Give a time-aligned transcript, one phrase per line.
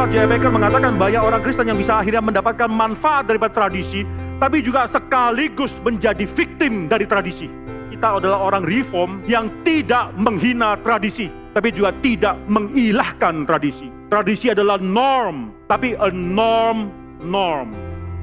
[0.00, 0.24] Ronald J.
[0.32, 4.00] Baker mengatakan banyak orang Kristen yang bisa akhirnya mendapatkan manfaat daripada tradisi,
[4.40, 7.52] tapi juga sekaligus menjadi victim dari tradisi.
[7.92, 13.92] Kita adalah orang reform yang tidak menghina tradisi, tapi juga tidak mengilahkan tradisi.
[14.08, 16.88] Tradisi adalah norm, tapi a norm
[17.20, 17.76] norm.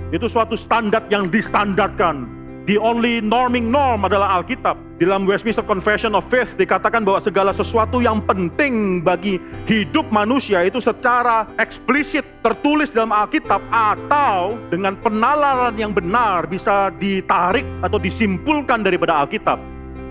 [0.09, 2.25] Itu suatu standar yang distandarkan.
[2.67, 4.75] The only norming norm adalah Alkitab.
[4.99, 9.39] Dalam Westminster Confession of Faith dikatakan bahwa segala sesuatu yang penting bagi
[9.71, 17.63] hidup manusia itu secara eksplisit tertulis dalam Alkitab atau dengan penalaran yang benar bisa ditarik
[17.87, 19.63] atau disimpulkan daripada Alkitab.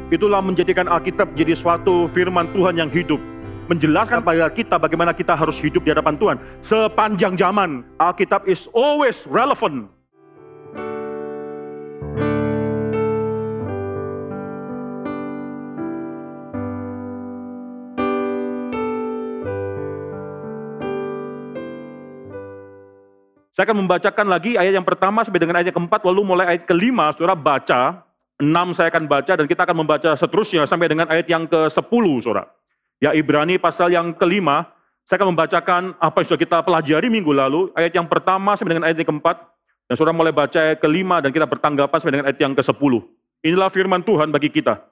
[0.08, 3.20] Itulah menjadikan Alkitab jadi suatu firman Tuhan yang hidup
[3.68, 7.84] menjelaskan pada kita bagaimana kita harus hidup di hadapan Tuhan sepanjang zaman.
[8.00, 9.92] Alkitab is always relevant
[23.56, 27.08] Saya akan membacakan lagi ayat yang pertama sampai dengan ayat keempat, lalu mulai ayat kelima,
[27.16, 28.04] saudara baca.
[28.36, 32.52] Enam saya akan baca dan kita akan membaca seterusnya sampai dengan ayat yang ke-10, saudara.
[33.00, 34.68] Ya Ibrani pasal yang kelima,
[35.08, 38.92] saya akan membacakan apa yang sudah kita pelajari minggu lalu, ayat yang pertama sampai dengan
[38.92, 39.40] ayat yang keempat,
[39.88, 42.92] dan saudara mulai baca ayat kelima dan kita bertanggapan sampai dengan ayat yang ke-10.
[43.40, 44.84] Inilah firman Tuhan bagi kita.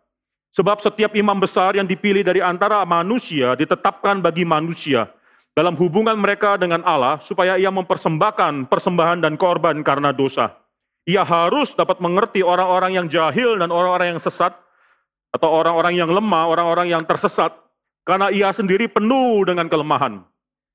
[0.57, 5.13] Sebab setiap imam besar yang dipilih dari antara manusia ditetapkan bagi manusia,
[5.55, 10.51] dalam hubungan mereka dengan Allah supaya ia mempersembahkan persembahan dan korban karena dosa.
[11.07, 14.53] Ia harus dapat mengerti orang-orang yang jahil dan orang-orang yang sesat
[15.31, 17.55] atau orang-orang yang lemah, orang-orang yang tersesat
[18.05, 20.21] karena ia sendiri penuh dengan kelemahan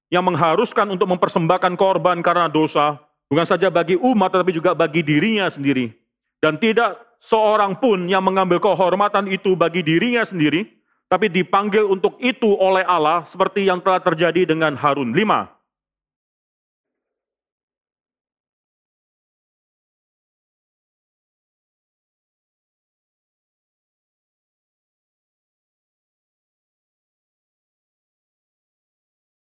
[0.09, 2.97] yang mengharuskan untuk mempersembahkan korban karena dosa
[3.29, 5.93] bukan saja bagi umat tetapi juga bagi dirinya sendiri
[6.41, 10.65] dan tidak seorang pun yang mengambil kehormatan itu bagi dirinya sendiri
[11.09, 15.09] tapi dipanggil untuk itu oleh Allah seperti yang telah terjadi dengan Harun.
[15.11, 15.49] Lima.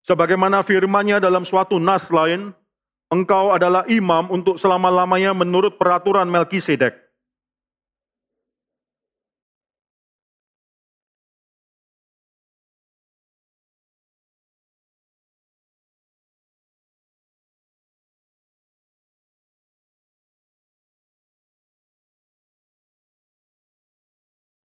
[0.06, 2.56] Sebagaimana firmannya dalam suatu nas lain,
[3.12, 7.07] engkau adalah imam untuk selama-lamanya menurut peraturan Melkisedek.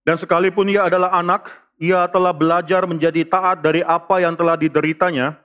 [0.03, 1.47] Dan sekalipun ia adalah anak,
[1.79, 5.39] ia telah belajar menjadi taat dari apa yang telah dideritanya.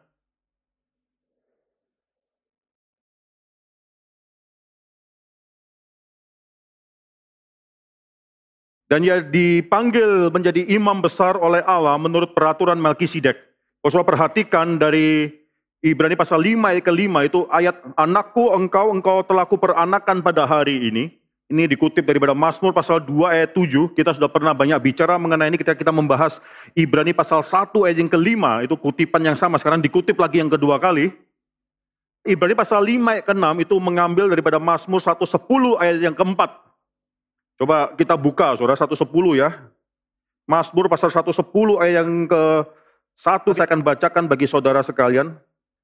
[8.89, 13.37] Dan ia dipanggil menjadi imam besar oleh Allah menurut peraturan Melkisedek.
[13.85, 15.29] Kalau perhatikan dari
[15.85, 21.18] Ibrani pasal 5 ayat ke-5 itu ayat anakku engkau engkau telah kuperanakan pada hari ini.
[21.48, 23.97] Ini dikutip daripada Mazmur pasal 2 ayat 7.
[23.97, 26.44] Kita sudah pernah banyak bicara mengenai ini ketika kita membahas
[26.76, 28.60] Ibrani pasal 1 ayat yang kelima.
[28.60, 29.56] Itu kutipan yang sama.
[29.56, 31.09] Sekarang dikutip lagi yang kedua kali.
[32.28, 35.25] Ibrani pasal 5 ayat ke-6 itu mengambil daripada Mazmur 110
[35.81, 36.53] ayat yang keempat.
[37.56, 39.48] Coba kita buka saudara 110 ya.
[40.44, 41.48] Mazmur pasal 110
[41.80, 42.42] ayat yang ke
[43.16, 45.32] satu saya akan bacakan bagi saudara sekalian.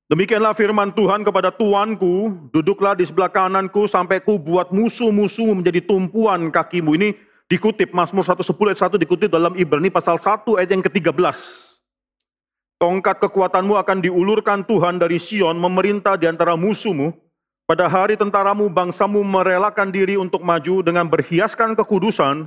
[0.05, 6.53] Demikianlah firman Tuhan kepada tuanku, duduklah di sebelah kananku sampai ku buat musuh-musuhmu menjadi tumpuan
[6.53, 6.93] kakimu.
[7.01, 7.09] Ini
[7.49, 11.17] dikutip Mazmur 110 ayat 1 dikutip dalam Ibrani pasal 1 ayat yang ke-13.
[12.77, 17.17] Tongkat kekuatanmu akan diulurkan Tuhan dari Sion memerintah di antara musuhmu.
[17.65, 22.45] Pada hari tentaramu bangsamu merelakan diri untuk maju dengan berhiaskan kekudusan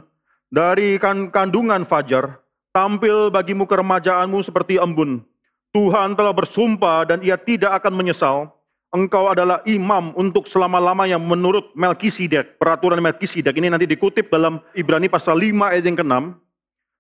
[0.54, 1.02] dari
[1.34, 2.38] kandungan fajar.
[2.70, 5.26] Tampil bagimu keremajaanmu seperti embun
[5.76, 8.52] Tuhan telah bersumpah dan ia tidak akan menyesal.
[8.88, 13.52] Engkau adalah imam untuk selama-lamanya menurut Melkisedek, peraturan Melkisedek.
[13.52, 16.16] Ini nanti dikutip dalam Ibrani pasal 5 ayat yang ke-6.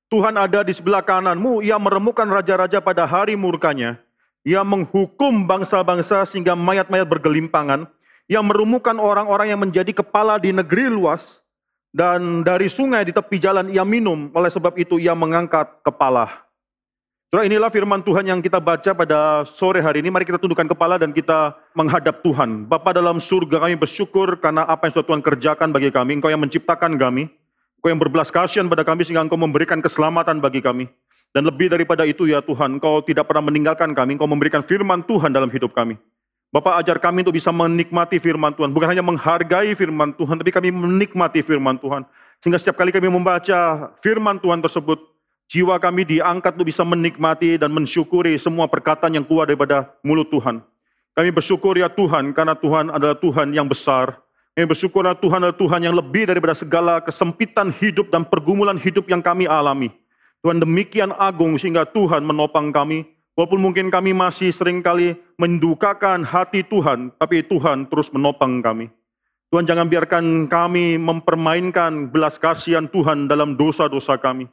[0.07, 3.99] Tuhan ada di sebelah kananmu, ia meremukan raja-raja pada hari murkanya.
[4.47, 7.87] Ia menghukum bangsa-bangsa sehingga mayat-mayat bergelimpangan.
[8.31, 11.23] Ia merumukan orang-orang yang menjadi kepala di negeri luas.
[11.91, 16.46] Dan dari sungai di tepi jalan ia minum, oleh sebab itu ia mengangkat kepala.
[17.37, 20.09] Saudara inilah firman Tuhan yang kita baca pada sore hari ini.
[20.09, 22.65] Mari kita tundukkan kepala dan kita menghadap Tuhan.
[22.65, 26.17] Bapa dalam surga kami bersyukur karena apa yang sudah Tuhan kerjakan bagi kami.
[26.17, 27.29] Engkau yang menciptakan kami.
[27.77, 30.89] Engkau yang berbelas kasihan pada kami sehingga Engkau memberikan keselamatan bagi kami.
[31.29, 34.17] Dan lebih daripada itu ya Tuhan, Engkau tidak pernah meninggalkan kami.
[34.17, 35.93] Engkau memberikan firman Tuhan dalam hidup kami.
[36.49, 38.73] Bapak ajar kami untuk bisa menikmati firman Tuhan.
[38.73, 42.01] Bukan hanya menghargai firman Tuhan, tapi kami menikmati firman Tuhan.
[42.41, 45.16] Sehingga setiap kali kami membaca firman Tuhan tersebut,
[45.47, 50.59] Jiwa kami diangkat untuk bisa menikmati dan mensyukuri semua perkataan yang keluar daripada mulut Tuhan.
[51.15, 54.19] Kami bersyukur ya Tuhan, karena Tuhan adalah Tuhan yang besar.
[54.53, 59.07] Kami bersyukur ya Tuhan adalah Tuhan yang lebih daripada segala kesempitan hidup dan pergumulan hidup
[59.07, 59.87] yang kami alami.
[60.43, 63.07] Tuhan demikian agung sehingga Tuhan menopang kami.
[63.39, 68.91] Walaupun mungkin kami masih sering kali mendukakan hati Tuhan, tapi Tuhan terus menopang kami.
[69.47, 74.51] Tuhan jangan biarkan kami mempermainkan belas kasihan Tuhan dalam dosa-dosa kami.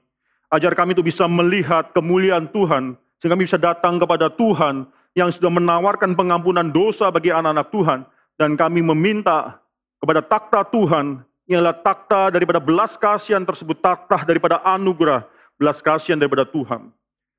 [0.52, 4.84] Ajar kami untuk bisa melihat kemuliaan Tuhan, sehingga kami bisa datang kepada Tuhan
[5.16, 8.00] yang sudah menawarkan pengampunan dosa bagi anak-anak Tuhan.
[8.34, 9.62] Dan kami meminta
[10.02, 15.24] kepada takhta Tuhan, yang adalah takhta daripada belas kasihan tersebut, takhta daripada anugerah,
[15.56, 16.90] belas kasihan daripada Tuhan.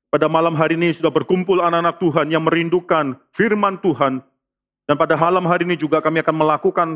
[0.06, 4.22] Pada malam hari ini sudah berkumpul anak-anak Tuhan yang merindukan firman Tuhan.
[4.86, 6.88] Dan pada malam hari ini juga kami akan melakukan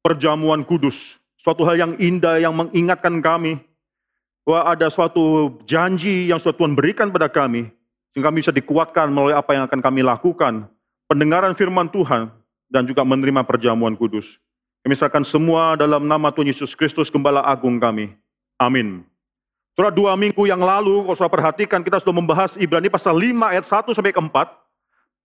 [0.00, 1.18] perjamuan kudus.
[1.42, 3.58] Suatu hal yang indah yang mengingatkan kami
[4.42, 7.70] bahwa ada suatu janji yang suatu Tuhan berikan pada kami
[8.12, 10.68] sehingga kami bisa dikuatkan melalui apa yang akan kami lakukan,
[11.08, 12.28] pendengaran firman Tuhan,
[12.68, 14.36] dan juga menerima perjamuan kudus.
[14.84, 18.12] Kami serahkan semua dalam nama Tuhan Yesus Kristus, Gembala Agung kami.
[18.60, 19.06] Amin.
[19.72, 23.64] Surah dua minggu yang lalu, kalau sudah perhatikan, kita sudah membahas Ibrani pasal 5 ayat
[23.64, 24.52] 1 sampai ke 4.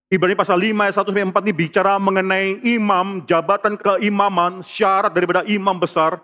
[0.08, 5.44] Ibrani pasal 5 ayat 1 sampai 4 ini bicara mengenai imam, jabatan keimaman, syarat daripada
[5.44, 6.16] imam besar.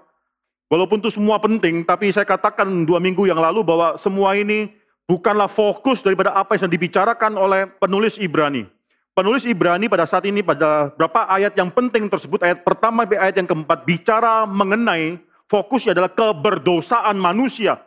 [0.75, 4.75] Walaupun itu semua penting, tapi saya katakan dua minggu yang lalu bahwa semua ini
[5.07, 8.67] bukanlah fokus daripada apa yang dibicarakan oleh penulis Ibrani.
[9.15, 13.39] Penulis Ibrani pada saat ini pada berapa ayat yang penting tersebut, ayat pertama sampai ayat
[13.39, 17.79] yang keempat bicara mengenai fokusnya adalah keberdosaan manusia.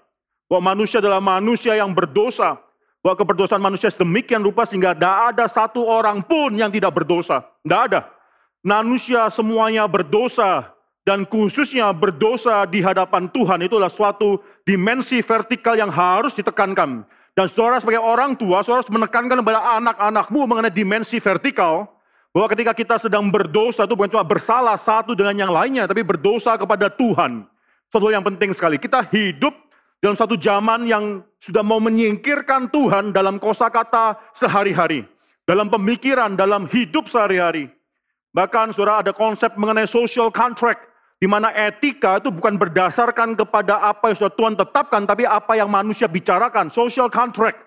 [0.47, 2.55] Bahwa manusia adalah manusia yang berdosa.
[3.03, 7.43] Bahwa keberdosaan manusia sedemikian rupa sehingga tidak ada satu orang pun yang tidak berdosa.
[7.67, 8.07] Tidak ada.
[8.63, 10.76] Manusia semuanya berdosa
[11.07, 17.07] dan khususnya berdosa di hadapan Tuhan itulah suatu dimensi vertikal yang harus ditekankan.
[17.31, 21.87] Dan saudara sebagai orang tua, saudara harus menekankan kepada anak-anakmu mengenai dimensi vertikal.
[22.35, 26.59] Bahwa ketika kita sedang berdosa itu bukan cuma bersalah satu dengan yang lainnya, tapi berdosa
[26.59, 27.47] kepada Tuhan.
[27.87, 28.75] Suatu yang penting sekali.
[28.75, 29.55] Kita hidup
[30.03, 35.07] dalam satu zaman yang sudah mau menyingkirkan Tuhan dalam kosakata sehari-hari.
[35.47, 37.71] Dalam pemikiran, dalam hidup sehari-hari.
[38.35, 44.13] Bahkan saudara ada konsep mengenai social contract di mana etika itu bukan berdasarkan kepada apa
[44.13, 46.69] yang sudah Tuhan tetapkan, tapi apa yang manusia bicarakan.
[46.69, 47.57] Social contract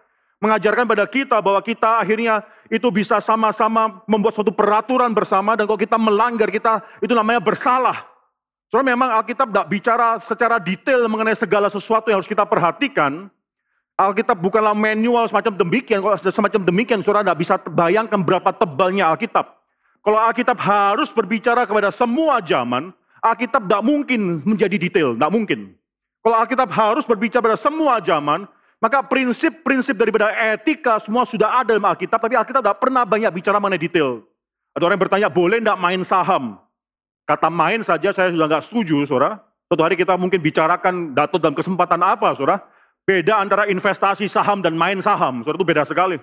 [0.41, 2.41] mengajarkan pada kita bahwa kita akhirnya
[2.73, 8.09] itu bisa sama-sama membuat suatu peraturan bersama dan kalau kita melanggar kita itu namanya bersalah.
[8.71, 13.27] Soalnya memang Alkitab tidak bicara secara detail mengenai segala sesuatu yang harus kita perhatikan.
[13.99, 16.01] Alkitab bukanlah manual semacam demikian.
[16.01, 19.59] Kalau semacam demikian, saudara tidak bisa bayangkan berapa tebalnya Alkitab.
[20.01, 25.61] Kalau Alkitab harus berbicara kepada semua zaman, Alkitab tidak mungkin menjadi detail, tidak mungkin.
[26.21, 28.49] Kalau Alkitab harus berbicara pada semua zaman,
[28.81, 33.61] maka prinsip-prinsip daripada etika semua sudah ada dalam Alkitab, tapi Alkitab tidak pernah banyak bicara
[33.61, 34.25] mengenai detail.
[34.73, 36.57] Ada orang yang bertanya, boleh tidak main saham?
[37.29, 39.41] Kata main saja saya sudah nggak setuju, saudara.
[39.69, 42.65] Suatu hari kita mungkin bicarakan dato dalam kesempatan apa, saudara.
[43.05, 46.17] Beda antara investasi saham dan main saham, saudara itu beda sekali.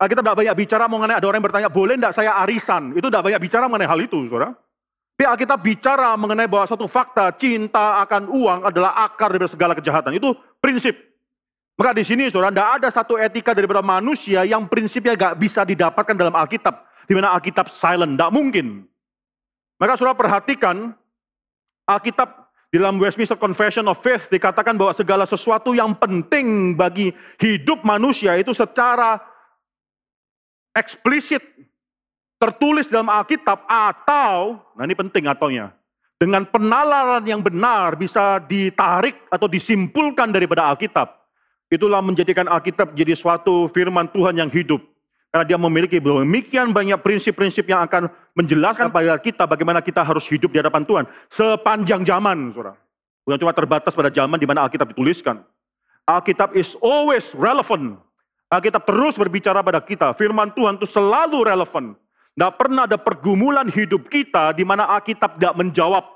[0.00, 2.94] Alkitab tidak banyak bicara mengenai, ada orang yang bertanya, boleh tidak saya arisan?
[2.94, 4.54] Itu tidak banyak bicara mengenai hal itu, saudara.
[5.18, 10.14] Tapi Alkitab bicara mengenai bahwa satu fakta cinta akan uang adalah akar dari segala kejahatan.
[10.14, 10.30] Itu
[10.62, 10.94] prinsip.
[11.74, 16.14] Maka di sini saudara, tidak ada satu etika daripada manusia yang prinsipnya gak bisa didapatkan
[16.14, 16.86] dalam Alkitab.
[17.10, 18.86] Di mana Alkitab silent, tidak mungkin.
[19.82, 20.94] Maka saudara perhatikan,
[21.90, 27.10] Alkitab dalam Westminster Confession of Faith dikatakan bahwa segala sesuatu yang penting bagi
[27.42, 29.18] hidup manusia itu secara
[30.78, 31.42] eksplisit
[32.38, 35.74] tertulis dalam Alkitab atau, nah ini penting ataunya,
[36.18, 41.14] dengan penalaran yang benar bisa ditarik atau disimpulkan daripada Alkitab.
[41.68, 44.80] Itulah menjadikan Alkitab jadi suatu firman Tuhan yang hidup.
[45.28, 50.48] Karena dia memiliki demikian banyak prinsip-prinsip yang akan menjelaskan pada kita bagaimana kita harus hidup
[50.48, 51.04] di hadapan Tuhan.
[51.28, 52.72] Sepanjang zaman, saudara.
[53.28, 55.44] Bukan cuma terbatas pada zaman di mana Alkitab dituliskan.
[56.08, 58.00] Alkitab is always relevant.
[58.48, 60.16] Alkitab terus berbicara pada kita.
[60.16, 61.92] Firman Tuhan itu selalu relevan.
[62.38, 66.06] Tidak pernah ada pergumulan hidup kita di mana Alkitab tidak menjawab.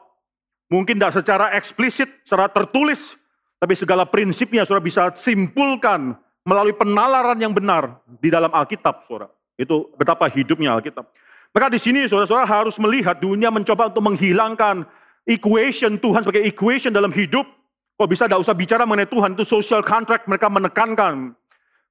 [0.70, 3.18] Mungkin tidak secara eksplisit, secara tertulis,
[3.58, 6.14] tapi segala prinsipnya sudah bisa simpulkan
[6.46, 9.34] melalui penalaran yang benar di dalam Alkitab, saudara.
[9.58, 11.10] Itu betapa hidupnya Alkitab.
[11.50, 14.86] Maka di sini saudara-saudara harus melihat dunia mencoba untuk menghilangkan
[15.26, 17.50] equation Tuhan sebagai equation dalam hidup.
[17.98, 21.34] Kok bisa tidak usah bicara mengenai Tuhan, itu social contract mereka menekankan.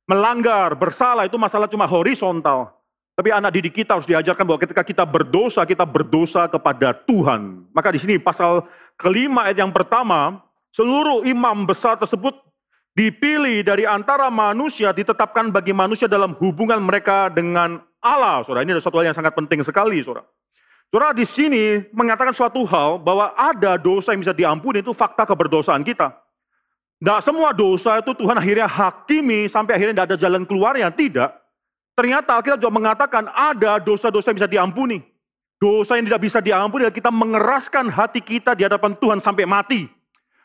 [0.08, 2.81] Melanggar, bersalah, itu masalah cuma horizontal.
[3.12, 7.68] Tapi anak didik kita harus diajarkan bahwa ketika kita berdosa, kita berdosa kepada Tuhan.
[7.76, 8.64] Maka di sini pasal
[8.96, 10.40] kelima ayat yang pertama,
[10.72, 12.34] seluruh imam besar tersebut
[12.96, 18.44] dipilih dari antara manusia, ditetapkan bagi manusia dalam hubungan mereka dengan Allah.
[18.48, 20.26] Saudara, ini adalah suatu hal yang sangat penting sekali, saudara.
[20.92, 25.88] Saudara di sini mengatakan suatu hal bahwa ada dosa yang bisa diampuni itu fakta keberdosaan
[25.88, 26.12] kita.
[27.00, 30.92] Tidak semua dosa itu Tuhan akhirnya hakimi sampai akhirnya tidak ada jalan keluarnya.
[30.92, 31.41] Tidak.
[31.96, 35.04] Ternyata Alkitab juga mengatakan ada dosa-dosa yang bisa diampuni.
[35.62, 39.86] Dosa yang tidak bisa diampuni adalah kita mengeraskan hati kita di hadapan Tuhan sampai mati.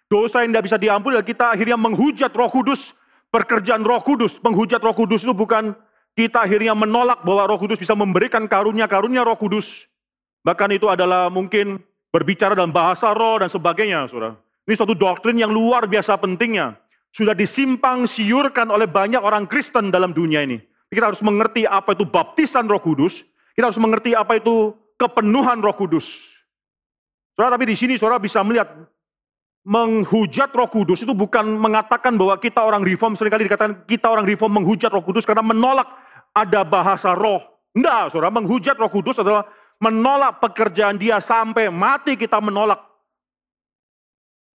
[0.07, 2.93] Dosa yang tidak bisa diampuni adalah kita akhirnya menghujat roh kudus.
[3.33, 4.37] Pekerjaan roh kudus.
[4.45, 5.73] Menghujat roh kudus itu bukan
[6.12, 9.88] kita akhirnya menolak bahwa roh kudus bisa memberikan karunia-karunia roh kudus.
[10.45, 11.81] Bahkan itu adalah mungkin
[12.12, 14.37] berbicara dalam bahasa roh dan sebagainya, saudara.
[14.67, 16.76] Ini suatu doktrin yang luar biasa pentingnya.
[17.11, 20.61] Sudah disimpang siurkan oleh banyak orang Kristen dalam dunia ini.
[20.90, 23.26] Kita harus mengerti apa itu baptisan roh kudus.
[23.59, 26.07] Kita harus mengerti apa itu kepenuhan roh kudus.
[27.37, 28.71] Saudara, tapi di sini saudara bisa melihat
[29.66, 34.25] menghujat roh kudus itu bukan mengatakan bahwa kita orang reform, sering kali dikatakan kita orang
[34.25, 35.90] reform menghujat roh kudus karena menolak
[36.33, 37.43] ada bahasa roh.
[37.75, 39.45] Enggak, saudara, menghujat roh kudus adalah
[39.83, 42.81] menolak pekerjaan dia sampai mati kita menolak.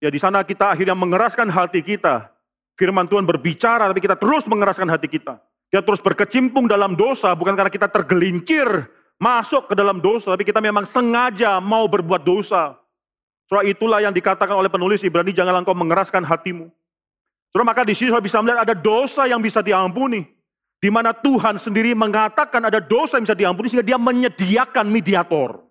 [0.02, 2.34] Ya di sana kita akhirnya mengeraskan hati kita.
[2.74, 5.38] Firman Tuhan berbicara tapi kita terus mengeraskan hati kita.
[5.72, 8.68] Kita terus berkecimpung dalam dosa bukan karena kita tergelincir
[9.16, 12.76] masuk ke dalam dosa tapi kita memang sengaja mau berbuat dosa.
[13.48, 16.68] Soal itulah yang dikatakan oleh penulis Ibrani janganlah engkau mengeraskan hatimu.
[17.56, 20.28] Saudara maka di sini saya bisa melihat ada dosa yang bisa diampuni.
[20.84, 25.64] Di mana Tuhan sendiri mengatakan ada dosa yang bisa diampuni sehingga dia menyediakan mediator.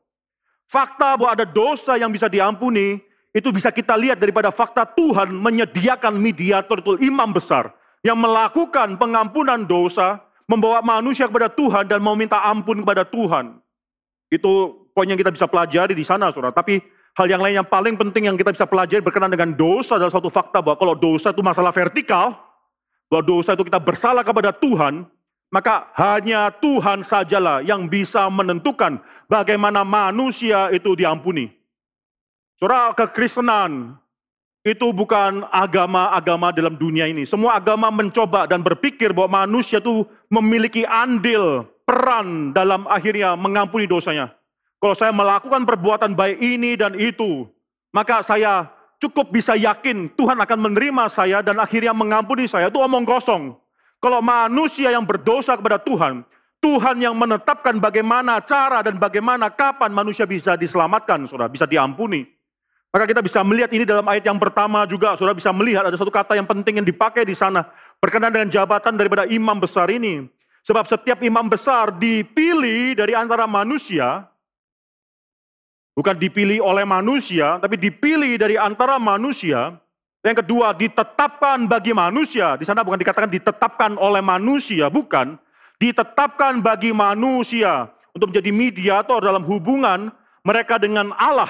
[0.65, 3.05] Fakta bahwa ada dosa yang bisa diampuni
[3.37, 9.65] itu bisa kita lihat daripada fakta Tuhan menyediakan mediator itu imam besar yang melakukan pengampunan
[9.69, 13.61] dosa, membawa manusia kepada Tuhan dan mau minta ampun kepada Tuhan.
[14.33, 16.55] Itu poin yang kita bisa pelajari di sana, saudara.
[16.55, 16.81] Tapi
[17.19, 20.33] hal yang lain yang paling penting yang kita bisa pelajari berkenaan dengan dosa adalah satu
[20.33, 22.35] fakta bahwa kalau dosa itu masalah vertikal,
[23.11, 25.05] bahwa dosa itu kita bersalah kepada Tuhan,
[25.51, 31.51] maka hanya Tuhan sajalah yang bisa menentukan bagaimana manusia itu diampuni.
[32.63, 33.99] Saudara, kekristenan
[34.61, 37.25] itu bukan agama-agama dalam dunia ini.
[37.25, 44.37] Semua agama mencoba dan berpikir bahwa manusia itu memiliki andil, peran dalam akhirnya mengampuni dosanya.
[44.81, 47.49] Kalau saya melakukan perbuatan baik ini dan itu,
[47.93, 48.69] maka saya
[49.01, 52.69] cukup bisa yakin Tuhan akan menerima saya dan akhirnya mengampuni saya.
[52.69, 53.57] Itu omong kosong.
[54.01, 56.25] Kalau manusia yang berdosa kepada Tuhan,
[56.61, 62.40] Tuhan yang menetapkan bagaimana cara dan bagaimana kapan manusia bisa diselamatkan, saudara, bisa diampuni.
[62.91, 66.11] Maka kita bisa melihat ini dalam ayat yang pertama juga, saudara bisa melihat ada satu
[66.11, 67.63] kata yang penting yang dipakai di sana.
[68.03, 70.27] Berkenaan dengan jabatan daripada imam besar ini.
[70.67, 74.31] Sebab setiap imam besar dipilih dari antara manusia,
[76.01, 79.77] Bukan dipilih oleh manusia, tapi dipilih dari antara manusia.
[80.25, 82.57] Yang kedua, ditetapkan bagi manusia.
[82.57, 85.37] Di sana bukan dikatakan ditetapkan oleh manusia, bukan.
[85.77, 90.09] Ditetapkan bagi manusia untuk menjadi mediator dalam hubungan
[90.41, 91.49] mereka dengan Allah.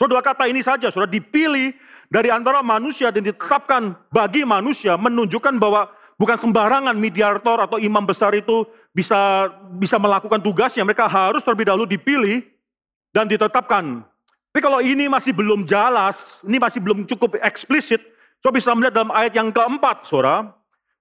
[0.00, 1.76] So, dua kata ini saja, sudah dipilih
[2.08, 8.32] dari antara manusia dan ditetapkan bagi manusia menunjukkan bahwa bukan sembarangan mediator atau imam besar
[8.32, 8.64] itu
[8.96, 10.88] bisa bisa melakukan tugasnya.
[10.88, 12.48] Mereka harus terlebih dahulu dipilih
[13.12, 14.00] dan ditetapkan.
[14.48, 18.00] Tapi kalau ini masih belum jelas, ini masih belum cukup eksplisit,
[18.40, 20.48] so bisa melihat dalam ayat yang keempat, saudara.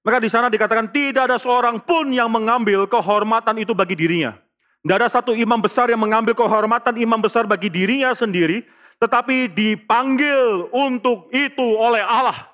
[0.03, 4.35] Maka di sana dikatakan tidak ada seorang pun yang mengambil kehormatan itu bagi dirinya.
[4.83, 8.67] Tidak ada satu imam besar yang mengambil kehormatan imam besar bagi dirinya sendiri,
[8.99, 12.51] tetapi dipanggil untuk itu oleh Allah.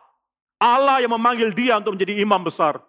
[0.62, 2.80] Allah yang memanggil dia untuk menjadi imam besar.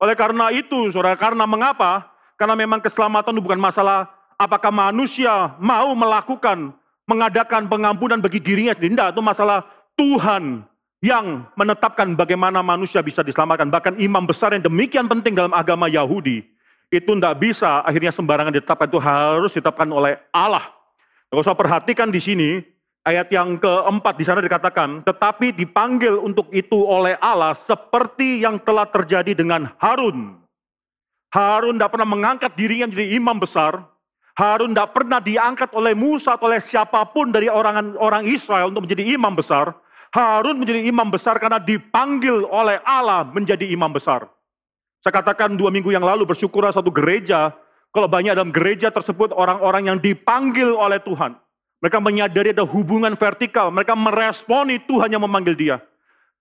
[0.00, 2.10] Oleh karena itu, saudara, karena mengapa?
[2.34, 6.74] Karena memang keselamatan itu bukan masalah apakah manusia mau melakukan,
[7.06, 8.98] mengadakan pengampunan bagi dirinya sendiri.
[8.98, 9.62] Tidak, itu masalah
[9.94, 10.66] Tuhan
[11.04, 13.70] yang menetapkan bagaimana manusia bisa diselamatkan.
[13.70, 16.42] Bahkan imam besar yang demikian penting dalam agama Yahudi,
[16.90, 20.66] itu tidak bisa akhirnya sembarangan ditetapkan, itu harus ditetapkan oleh Allah.
[21.30, 22.73] Kalau saya perhatikan di sini,
[23.04, 28.88] ayat yang keempat di sana dikatakan, tetapi dipanggil untuk itu oleh Allah seperti yang telah
[28.88, 30.40] terjadi dengan Harun.
[31.30, 33.84] Harun tidak pernah mengangkat dirinya menjadi imam besar,
[34.34, 38.90] Harun tidak pernah diangkat oleh Musa atau oleh siapa pun dari orang orang Israel untuk
[38.90, 39.70] menjadi imam besar.
[40.10, 44.26] Harun menjadi imam besar karena dipanggil oleh Allah menjadi imam besar.
[45.02, 47.54] Saya katakan dua minggu yang lalu bersyukurlah satu gereja.
[47.94, 51.38] Kalau banyak dalam gereja tersebut orang-orang yang dipanggil oleh Tuhan.
[51.84, 53.68] Mereka menyadari ada hubungan vertikal.
[53.68, 55.76] Mereka meresponi Tuhan yang memanggil dia.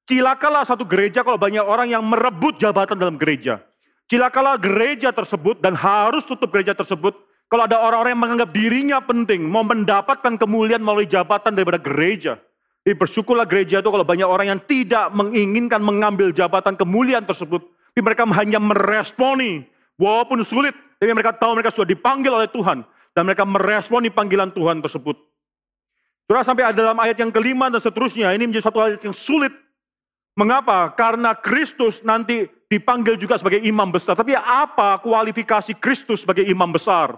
[0.07, 3.59] Cilakalah satu gereja kalau banyak orang yang merebut jabatan dalam gereja.
[4.07, 7.11] Cilakalah gereja tersebut dan harus tutup gereja tersebut
[7.53, 12.41] kalau ada orang-orang yang menganggap dirinya penting, mau mendapatkan kemuliaan melalui jabatan daripada gereja.
[12.81, 17.61] Jadi bersyukurlah gereja itu kalau banyak orang yang tidak menginginkan mengambil jabatan kemuliaan tersebut.
[17.61, 19.69] Tapi mereka hanya meresponi.
[20.01, 20.73] Walaupun sulit.
[20.97, 22.81] Tapi mereka tahu mereka sudah dipanggil oleh Tuhan.
[23.13, 25.13] Dan mereka meresponi panggilan Tuhan tersebut.
[26.23, 28.31] Saudara sampai dalam ayat yang kelima dan seterusnya.
[28.31, 29.51] Ini menjadi satu ayat yang sulit.
[30.33, 30.89] Mengapa?
[30.97, 34.17] Karena Kristus nanti dipanggil juga sebagai imam besar.
[34.17, 37.13] Tapi apa kualifikasi Kristus sebagai imam besar?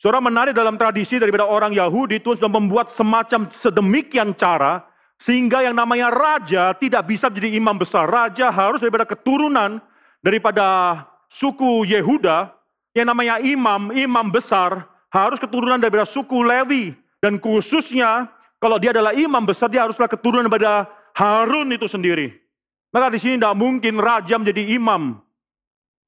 [0.00, 4.80] Saudara menarik dalam tradisi daripada orang Yahudi, Tuhan sudah membuat semacam sedemikian cara,
[5.20, 8.08] sehingga yang namanya raja tidak bisa menjadi imam besar.
[8.08, 9.76] Raja harus daripada keturunan
[10.24, 12.48] daripada suku Yehuda,
[12.96, 16.96] yang namanya imam, imam besar, harus keturunan daripada suku Lewi.
[17.20, 22.32] Dan khususnya, kalau dia adalah imam besar, dia haruslah keturunan daripada Harun itu sendiri.
[22.90, 25.20] Maka di sini tidak mungkin raja menjadi imam.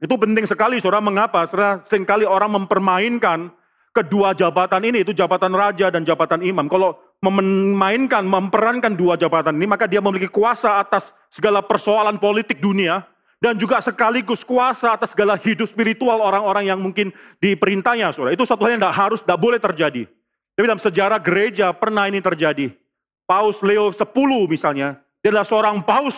[0.03, 1.05] Itu penting sekali, saudara.
[1.05, 1.47] Mengapa?
[1.47, 3.55] Saudara, sering kali orang mempermainkan
[3.95, 6.67] kedua jabatan ini, itu jabatan raja dan jabatan imam.
[6.67, 13.07] Kalau memainkan, memperankan dua jabatan ini, maka dia memiliki kuasa atas segala persoalan politik dunia,
[13.39, 18.11] dan juga sekaligus kuasa atas segala hidup spiritual orang-orang yang mungkin diperintahnya.
[18.11, 18.35] Saudara.
[18.35, 20.03] Itu satu hal yang tidak harus, tidak boleh terjadi.
[20.63, 22.71] Tapi dalam sejarah gereja pernah ini terjadi.
[23.27, 23.99] Paus Leo X
[24.47, 26.15] misalnya, dia adalah seorang paus.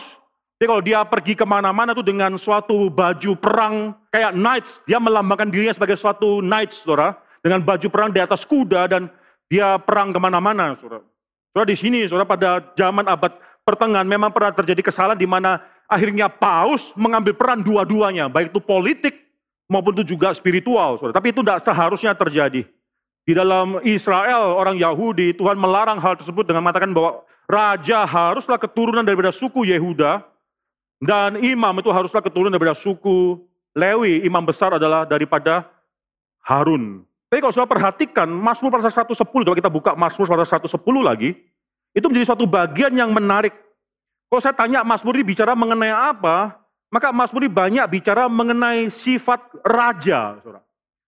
[0.61, 5.49] Jadi kalau dia pergi ke mana-mana tuh dengan suatu baju perang kayak knights, dia melambangkan
[5.49, 9.09] dirinya sebagai suatu knights, saudara dengan baju perang di atas kuda dan
[9.49, 11.01] dia perang ke mana-mana, saudara.
[11.49, 13.33] Saudara di sini, saudara pada zaman abad
[13.65, 15.57] pertengahan memang pernah terjadi kesalahan di mana
[15.89, 19.25] akhirnya paus mengambil peran dua-duanya, baik itu politik
[19.73, 21.17] maupun itu juga spiritual, saudara.
[21.17, 22.69] Tapi itu tidak seharusnya terjadi.
[23.25, 29.01] Di dalam Israel, orang Yahudi, Tuhan melarang hal tersebut dengan mengatakan bahwa raja haruslah keturunan
[29.01, 30.21] daripada suku Yehuda,
[31.01, 33.41] dan imam itu haruslah keturunan daripada suku
[33.73, 34.25] Lewi.
[34.25, 35.69] Imam besar adalah daripada
[36.45, 37.05] Harun.
[37.29, 41.33] Tapi kalau saudara perhatikan, Mazmur pasal 110, coba kita buka Mazmur pasal 110 lagi,
[41.97, 43.53] itu menjadi suatu bagian yang menarik.
[44.29, 46.61] Kalau saya tanya Mazmur ini bicara mengenai apa,
[46.93, 50.39] maka Mazmur ini banyak bicara mengenai sifat raja.
[50.41, 50.64] Saudara.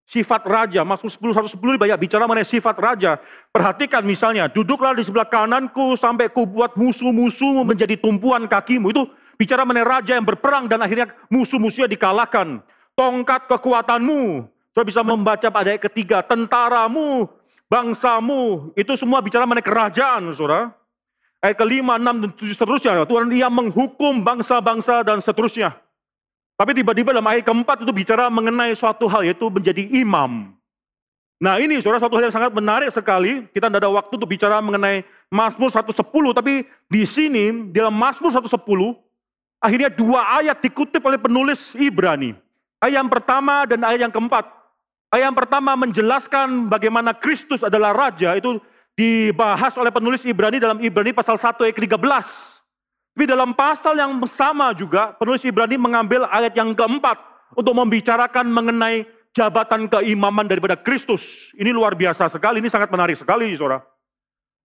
[0.06, 3.18] Sifat raja, Mazmur 10, 110 ini banyak bicara mengenai sifat raja.
[3.50, 8.94] Perhatikan misalnya, duduklah di sebelah kananku sampai ku buat musuh-musuh menjadi tumpuan kakimu.
[8.94, 12.62] Itu bicara mengenai raja yang berperang dan akhirnya musuh-musuhnya dikalahkan.
[12.94, 17.24] Tongkat kekuatanmu, Saudara bisa membaca pada ayat ketiga, tentaramu,
[17.64, 20.68] bangsamu, itu semua bicara mengenai kerajaan, saudara.
[21.40, 23.08] Ayat kelima, enam, dan tujuh seterusnya.
[23.08, 25.80] Tuhan ia menghukum bangsa-bangsa dan seterusnya.
[26.56, 30.56] Tapi tiba-tiba dalam ayat keempat itu bicara mengenai suatu hal, yaitu menjadi imam.
[31.36, 33.44] Nah ini saudara satu hal yang sangat menarik sekali.
[33.52, 35.92] Kita tidak ada waktu untuk bicara mengenai Mazmur 110,
[36.32, 38.56] tapi di sini dalam Mazmur 110,
[39.60, 42.32] akhirnya dua ayat dikutip oleh penulis Ibrani.
[42.80, 44.48] Ayat yang pertama dan ayat yang keempat.
[45.12, 48.56] Ayat yang pertama menjelaskan bagaimana Kristus adalah Raja, itu
[48.96, 52.55] dibahas oleh penulis Ibrani dalam Ibrani pasal 1 ayat 13.
[53.16, 57.16] Tapi dalam pasal yang sama juga, penulis Ibrani mengambil ayat yang keempat
[57.56, 61.24] untuk membicarakan mengenai jabatan keimaman daripada Kristus.
[61.56, 63.80] Ini luar biasa sekali, ini sangat menarik sekali, saudara.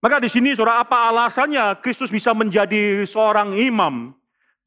[0.03, 4.11] Maka di sini, saudara, apa alasannya Kristus bisa menjadi seorang imam?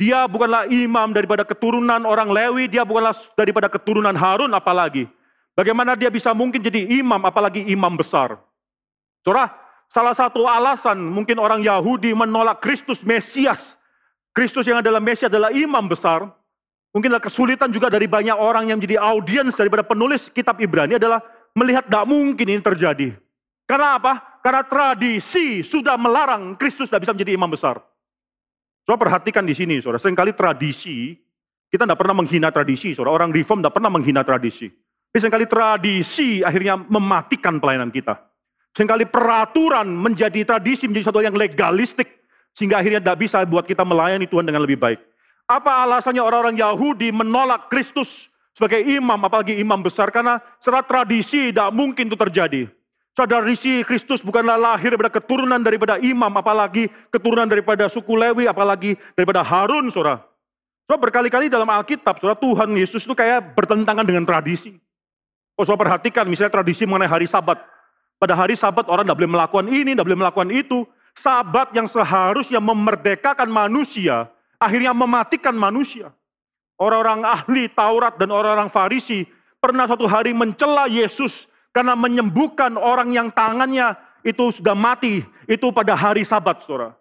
[0.00, 5.12] Dia bukanlah imam daripada keturunan orang Lewi, dia bukanlah daripada keturunan Harun apalagi.
[5.52, 8.40] Bagaimana dia bisa mungkin jadi imam, apalagi imam besar?
[9.20, 9.52] Saudara,
[9.94, 13.78] salah satu alasan mungkin orang Yahudi menolak Kristus Mesias.
[14.34, 16.26] Kristus yang adalah Mesias adalah imam besar.
[16.90, 21.22] Mungkin adalah kesulitan juga dari banyak orang yang menjadi audiens daripada penulis kitab Ibrani adalah
[21.54, 23.14] melihat tidak mungkin ini terjadi.
[23.70, 24.42] Karena apa?
[24.42, 27.78] Karena tradisi sudah melarang Kristus tidak bisa menjadi imam besar.
[28.84, 30.02] Saudara perhatikan di sini, saudara.
[30.02, 31.16] Seringkali tradisi,
[31.72, 32.92] kita tidak pernah menghina tradisi.
[32.92, 34.68] Saudara, orang reform tidak pernah menghina tradisi.
[35.14, 38.18] Tapi sering kali tradisi akhirnya mematikan pelayanan kita.
[38.74, 42.10] Seringkali peraturan menjadi tradisi, menjadi satu yang legalistik.
[42.54, 44.98] Sehingga akhirnya tidak bisa buat kita melayani Tuhan dengan lebih baik.
[45.46, 50.10] Apa alasannya orang-orang Yahudi menolak Kristus sebagai imam, apalagi imam besar?
[50.10, 52.62] Karena secara tradisi tidak mungkin itu terjadi.
[53.14, 59.42] Tradisi Kristus bukanlah lahir daripada keturunan daripada imam, apalagi keturunan daripada suku Lewi, apalagi daripada
[59.46, 60.18] Harun, saudara.
[60.86, 64.74] Saudara berkali-kali dalam Alkitab, saudara Tuhan Yesus itu kayak bertentangan dengan tradisi.
[65.54, 67.73] Oh, saudara perhatikan misalnya tradisi mengenai hari sabat.
[68.24, 70.88] Pada hari sabat orang tidak boleh melakukan ini, tidak boleh melakukan itu.
[71.12, 76.08] Sabat yang seharusnya memerdekakan manusia, akhirnya mematikan manusia.
[76.80, 79.28] Orang-orang ahli Taurat dan orang-orang Farisi
[79.60, 81.44] pernah suatu hari mencela Yesus
[81.76, 83.92] karena menyembuhkan orang yang tangannya
[84.24, 85.20] itu sudah mati.
[85.44, 86.96] Itu pada hari sabat, saudara.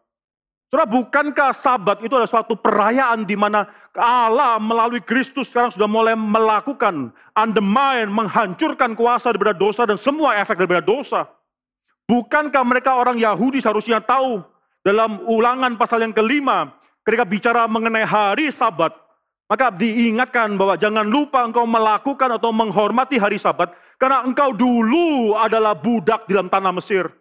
[0.73, 6.17] Saudara, bukankah sabat itu adalah suatu perayaan di mana Allah melalui Kristus sekarang sudah mulai
[6.17, 11.29] melakukan undermine, menghancurkan kuasa daripada dosa dan semua efek daripada dosa.
[12.09, 14.41] Bukankah mereka orang Yahudi seharusnya tahu
[14.81, 16.73] dalam ulangan pasal yang kelima,
[17.05, 18.97] ketika bicara mengenai hari sabat,
[19.45, 23.69] maka diingatkan bahwa jangan lupa engkau melakukan atau menghormati hari sabat,
[24.01, 27.13] karena engkau dulu adalah budak di dalam tanah Mesir.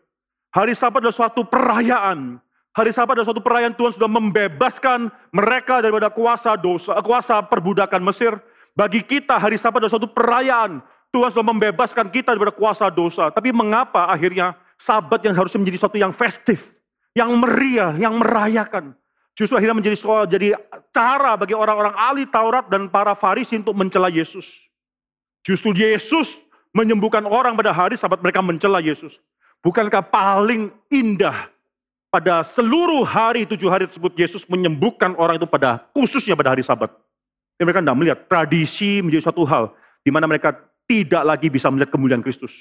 [0.56, 2.40] Hari sabat adalah suatu perayaan.
[2.72, 8.32] Hari sabat adalah suatu perayaan Tuhan sudah membebaskan mereka daripada kuasa dosa, kuasa perbudakan Mesir.
[8.72, 10.80] Bagi kita hari sabat adalah suatu perayaan.
[11.12, 13.28] Tuhan sudah membebaskan kita daripada kuasa dosa.
[13.28, 16.72] Tapi mengapa akhirnya sabat yang harusnya menjadi sesuatu yang festif,
[17.12, 18.96] yang meriah, yang merayakan.
[19.36, 20.56] Justru akhirnya menjadi soal jadi
[20.96, 24.48] cara bagi orang-orang ahli Taurat dan para Farisi untuk mencela Yesus.
[25.44, 26.40] Justru Yesus
[26.72, 29.20] menyembuhkan orang pada hari sabat mereka mencela Yesus.
[29.60, 31.52] Bukankah paling indah
[32.12, 36.92] pada seluruh hari tujuh hari tersebut Yesus menyembuhkan orang itu pada khususnya pada hari sabat.
[37.56, 39.72] Dan mereka tidak melihat tradisi menjadi satu hal
[40.04, 40.52] di mana mereka
[40.84, 42.52] tidak lagi bisa melihat kemuliaan Kristus.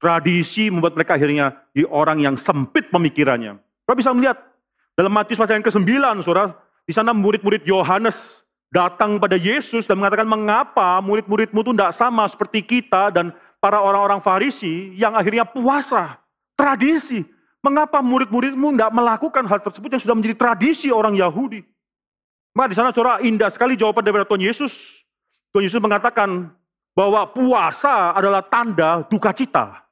[0.00, 3.60] Tradisi membuat mereka akhirnya di orang yang sempit pemikirannya.
[3.60, 4.40] Kita bisa melihat
[4.96, 5.84] dalam Matius pasal yang ke-9,
[6.24, 6.56] saudara,
[6.88, 8.40] di sana murid-murid Yohanes
[8.72, 14.24] datang pada Yesus dan mengatakan mengapa murid-muridmu itu tidak sama seperti kita dan para orang-orang
[14.24, 16.16] Farisi yang akhirnya puasa,
[16.56, 17.26] tradisi.
[17.60, 21.60] Mengapa murid-muridmu tidak melakukan hal tersebut yang sudah menjadi tradisi orang Yahudi?
[22.56, 24.72] Maka di sana saudara indah sekali jawaban dari Tuhan Yesus.
[25.52, 26.48] Tuhan Yesus mengatakan
[26.96, 29.84] bahwa puasa adalah tanda duka cita.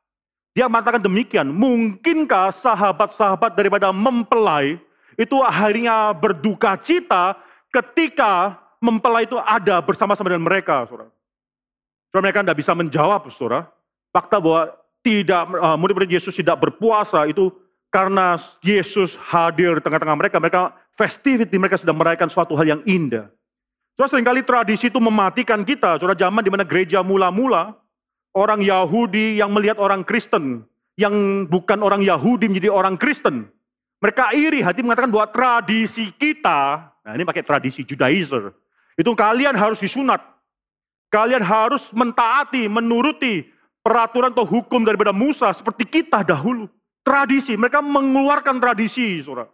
[0.57, 4.81] Dia mengatakan demikian, mungkinkah sahabat-sahabat daripada mempelai
[5.15, 7.39] itu akhirnya berduka cita
[7.71, 11.11] ketika mempelai itu ada bersama-sama dengan mereka, saudara.
[12.11, 13.69] Saudara mereka tidak bisa menjawab, saudara.
[14.11, 14.73] Fakta bahwa
[15.09, 17.49] tidak uh, murid-murid Yesus tidak berpuasa itu
[17.89, 20.37] karena Yesus hadir di tengah-tengah mereka.
[20.37, 23.33] Mereka festivity, mereka sedang merayakan suatu hal yang indah.
[23.97, 25.97] Saudara sering kali tradisi itu mematikan kita.
[25.97, 27.73] Saudara zaman di mana gereja mula-mula,
[28.37, 30.63] orang Yahudi yang melihat orang Kristen,
[31.01, 33.49] yang bukan orang Yahudi menjadi orang Kristen.
[33.99, 38.55] Mereka iri hati mengatakan bahwa tradisi kita, nah ini pakai tradisi Judaizer,
[38.95, 40.23] itu kalian harus disunat.
[41.09, 43.49] Kalian harus mentaati, menuruti
[43.89, 46.69] peraturan atau hukum daripada Musa seperti kita dahulu.
[47.01, 49.49] Tradisi, mereka mengeluarkan tradisi, saudara.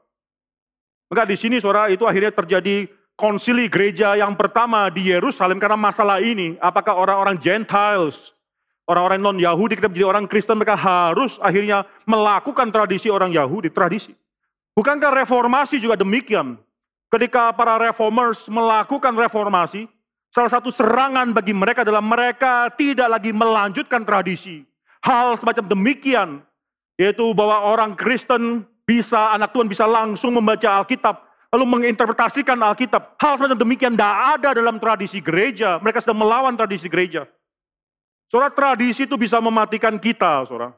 [1.07, 6.18] Maka di sini, saudara, itu akhirnya terjadi konsili gereja yang pertama di Yerusalem karena masalah
[6.18, 6.59] ini.
[6.59, 8.35] Apakah orang-orang Gentiles
[8.85, 14.12] Orang-orang non-Yahudi, kita menjadi orang Kristen, mereka harus akhirnya melakukan tradisi orang Yahudi, tradisi.
[14.77, 16.61] Bukankah reformasi juga demikian?
[17.09, 19.88] Ketika para reformers melakukan reformasi,
[20.35, 24.66] salah satu serangan bagi mereka adalah mereka tidak lagi melanjutkan tradisi.
[25.07, 26.42] Hal semacam demikian,
[26.99, 31.23] yaitu bahwa orang Kristen bisa, anak Tuhan bisa langsung membaca Alkitab,
[31.55, 33.14] lalu menginterpretasikan Alkitab.
[33.23, 35.79] Hal semacam demikian tidak ada dalam tradisi gereja.
[35.79, 37.31] Mereka sedang melawan tradisi gereja.
[38.27, 40.75] Saudara, tradisi itu bisa mematikan kita, saudara.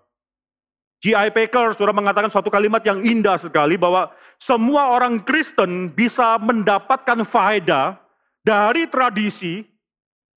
[1.00, 1.32] G.I.
[1.32, 8.05] Packer, saudara mengatakan suatu kalimat yang indah sekali bahwa semua orang Kristen bisa mendapatkan faedah
[8.46, 9.66] dari tradisi.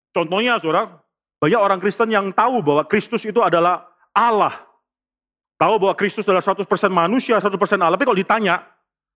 [0.10, 0.98] Contohnya, saudara,
[1.38, 4.66] banyak orang Kristen yang tahu bahwa Kristus itu adalah Allah.
[5.62, 7.94] Tahu bahwa Kristus adalah 100% manusia, 100% Allah.
[7.94, 8.66] Tapi kalau ditanya,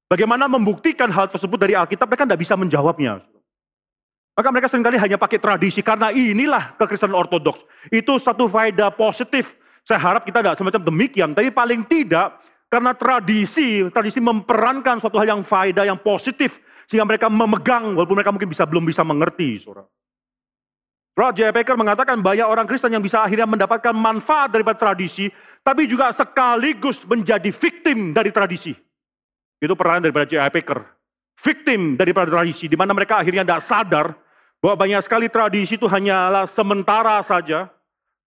[0.05, 3.25] bagaimana membuktikan hal tersebut dari Alkitab, mereka tidak bisa menjawabnya.
[4.33, 7.65] Maka mereka sering kali hanya pakai tradisi karena inilah kekristenan ortodoks.
[7.89, 9.53] Itu satu faedah positif.
[9.85, 11.29] Saya harap kita tidak semacam demikian.
[11.37, 16.57] Tapi paling tidak karena tradisi, tradisi memperankan suatu hal yang faedah, yang positif.
[16.87, 19.61] Sehingga mereka memegang walaupun mereka mungkin bisa belum bisa mengerti.
[19.63, 19.87] Saudara.
[21.13, 25.29] Roger Becker mengatakan banyak orang Kristen yang bisa akhirnya mendapatkan manfaat daripada tradisi,
[25.61, 28.73] tapi juga sekaligus menjadi victim dari tradisi.
[29.61, 30.49] Itu peran daripada J.I.
[30.49, 30.81] Packer.
[31.37, 34.05] Victim daripada tradisi, di mana mereka akhirnya tidak sadar
[34.57, 37.69] bahwa banyak sekali tradisi itu hanyalah sementara saja,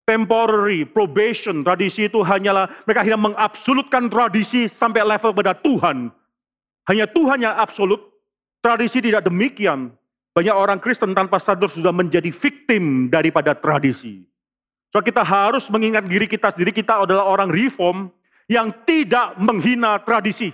[0.06, 6.14] temporary, probation, tradisi itu hanyalah, mereka akhirnya mengabsolutkan tradisi sampai level pada Tuhan.
[6.86, 7.98] Hanya Tuhan yang absolut,
[8.66, 9.94] tradisi tidak demikian.
[10.34, 14.26] Banyak orang Kristen tanpa sadar sudah menjadi victim daripada tradisi.
[14.90, 18.10] So kita harus mengingat diri kita sendiri, kita adalah orang reform
[18.50, 20.50] yang tidak menghina tradisi.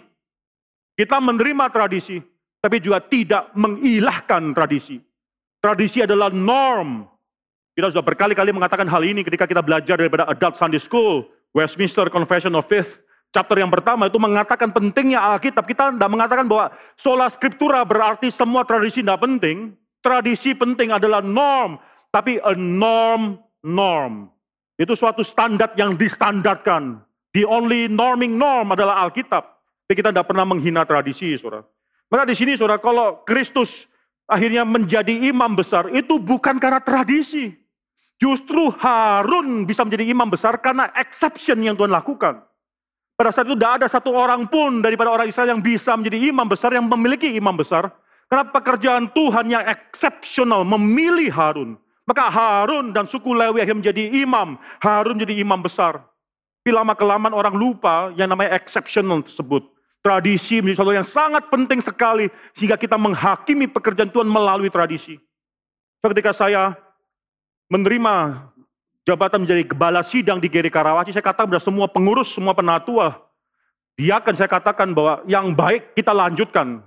[0.92, 2.20] Kita menerima tradisi,
[2.60, 5.00] tapi juga tidak mengilahkan tradisi.
[5.58, 7.08] Tradisi adalah norm.
[7.72, 11.24] Kita sudah berkali-kali mengatakan hal ini ketika kita belajar daripada Adult Sunday School,
[11.56, 13.00] Westminster Confession of Faith,
[13.32, 15.64] chapter yang pertama itu mengatakan pentingnya Alkitab.
[15.64, 19.74] Kita tidak mengatakan bahwa sola scriptura berarti semua tradisi tidak penting.
[20.04, 21.80] Tradisi penting adalah norm,
[22.12, 24.28] tapi a norm norm.
[24.76, 27.00] Itu suatu standar yang distandarkan.
[27.32, 29.42] The only norming norm adalah Alkitab.
[29.86, 31.64] Tapi kita tidak pernah menghina tradisi, saudara.
[32.12, 33.88] Maka di sini, saudara, kalau Kristus
[34.28, 37.54] akhirnya menjadi imam besar itu bukan karena tradisi.
[38.20, 42.42] Justru Harun bisa menjadi imam besar karena exception yang Tuhan lakukan.
[43.22, 46.42] Pada saat itu tidak ada satu orang pun daripada orang Israel yang bisa menjadi imam
[46.42, 47.94] besar, yang memiliki imam besar.
[48.26, 51.78] Karena pekerjaan Tuhan yang eksepsional memilih Harun.
[52.02, 56.02] Maka Harun dan suku Lewi yang menjadi imam, Harun menjadi imam besar.
[56.02, 59.70] Tapi lama kelamaan orang lupa yang namanya exceptional tersebut.
[60.02, 62.26] Tradisi menjadi sesuatu yang sangat penting sekali
[62.58, 65.14] sehingga kita menghakimi pekerjaan Tuhan melalui tradisi.
[66.02, 66.74] So, ketika saya
[67.70, 68.50] menerima
[69.02, 73.18] jabatan menjadi kepala sidang di Geri Karawaci, saya katakan kepada semua pengurus, semua penatua,
[73.98, 76.80] dia akan saya katakan bahwa yang baik kita lanjutkan.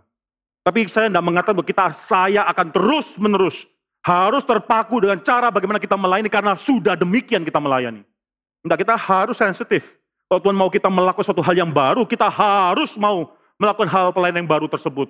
[0.65, 3.69] Tapi saya tidak mengatakan bahwa kita, saya akan terus menerus
[4.06, 8.06] harus terpaku dengan cara bagaimana kita melayani karena sudah demikian kita melayani.
[8.65, 9.97] Tidak kita harus sensitif.
[10.25, 14.45] Kalau Tuhan mau kita melakukan suatu hal yang baru, kita harus mau melakukan hal pelayanan
[14.45, 15.10] yang baru tersebut.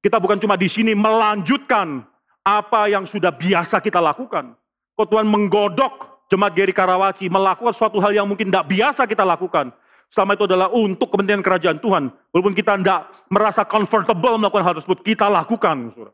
[0.00, 2.04] Kita bukan cuma di sini melanjutkan
[2.44, 4.56] apa yang sudah biasa kita lakukan.
[4.96, 9.74] Kalau Tuhan menggodok jemaat Geri Karawaci melakukan suatu hal yang mungkin tidak biasa kita lakukan.
[10.12, 12.12] Selama itu adalah untuk kepentingan kerajaan Tuhan.
[12.30, 15.90] Walaupun kita tidak merasa comfortable melakukan hal tersebut, kita lakukan.
[15.90, 16.12] Saudara.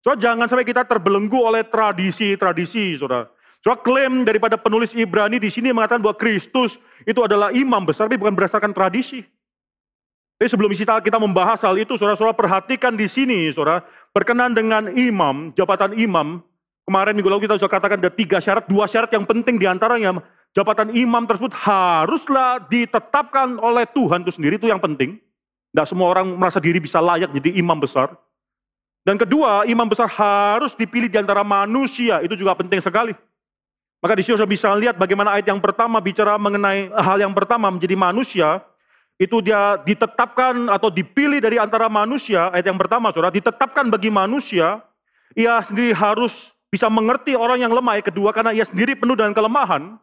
[0.00, 3.28] So, jangan sampai kita terbelenggu oleh tradisi-tradisi, saudara.
[3.60, 8.16] So, klaim daripada penulis Ibrani di sini mengatakan bahwa Kristus itu adalah imam besar, tapi
[8.16, 9.20] bukan berdasarkan tradisi.
[10.40, 13.84] Tapi sebelum kita membahas hal itu, saudara-saudara perhatikan di sini, saudara,
[14.16, 16.40] berkenan dengan imam, jabatan imam,
[16.90, 20.18] kemarin minggu lalu kita sudah katakan ada tiga syarat, dua syarat yang penting di antaranya,
[20.50, 25.22] jabatan imam tersebut haruslah ditetapkan oleh Tuhan itu sendiri, itu yang penting.
[25.70, 28.10] Tidak semua orang merasa diri bisa layak jadi imam besar.
[29.06, 33.14] Dan kedua, imam besar harus dipilih di antara manusia, itu juga penting sekali.
[34.02, 37.70] Maka di sini sudah bisa lihat bagaimana ayat yang pertama bicara mengenai hal yang pertama
[37.70, 38.58] menjadi manusia,
[39.14, 44.82] itu dia ditetapkan atau dipilih dari antara manusia, ayat yang pertama saudara, ditetapkan bagi manusia,
[45.38, 49.34] ia sendiri harus bisa mengerti orang yang lemah, ayat kedua, karena ia sendiri penuh dengan
[49.34, 49.98] kelemahan.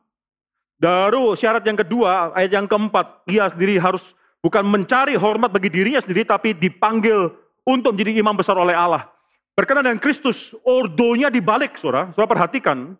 [0.78, 4.04] Daru syarat yang kedua, ayat yang keempat, ia sendiri harus
[4.44, 7.34] bukan mencari hormat bagi dirinya sendiri, tapi dipanggil
[7.66, 9.08] untuk menjadi imam besar oleh Allah.
[9.58, 12.14] Berkenan dengan Kristus, ordonya dibalik, saudara.
[12.14, 12.94] Saudara perhatikan,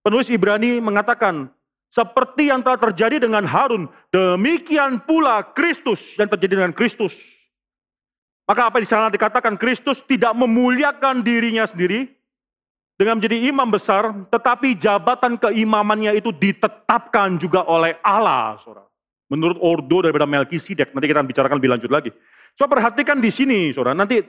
[0.00, 1.52] Penulis Ibrani mengatakan,
[1.92, 7.14] seperti yang telah terjadi dengan Harun, demikian pula Kristus yang terjadi dengan Kristus.
[8.48, 12.10] Maka apa di sana dikatakan Kristus tidak memuliakan dirinya sendiri
[13.00, 18.84] dengan menjadi imam besar, tetapi jabatan keimamannya itu ditetapkan juga oleh Allah, saudara.
[19.32, 22.12] Menurut ordo daripada Melkisedek, nanti kita bicarakan lebih lanjut lagi.
[22.60, 23.96] So perhatikan di sini, saudara.
[23.96, 24.20] Nanti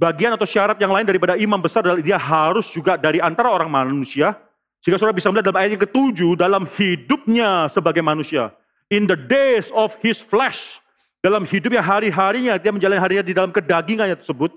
[0.00, 3.68] bagian atau syarat yang lain daripada imam besar adalah dia harus juga dari antara orang
[3.68, 4.32] manusia.
[4.80, 8.56] Sehingga saudara bisa melihat dalam ayat yang ketujuh, dalam hidupnya sebagai manusia.
[8.88, 10.80] In the days of his flesh.
[11.18, 14.54] Dalam hidupnya hari-harinya, dia menjalani harinya di dalam kedagingannya tersebut.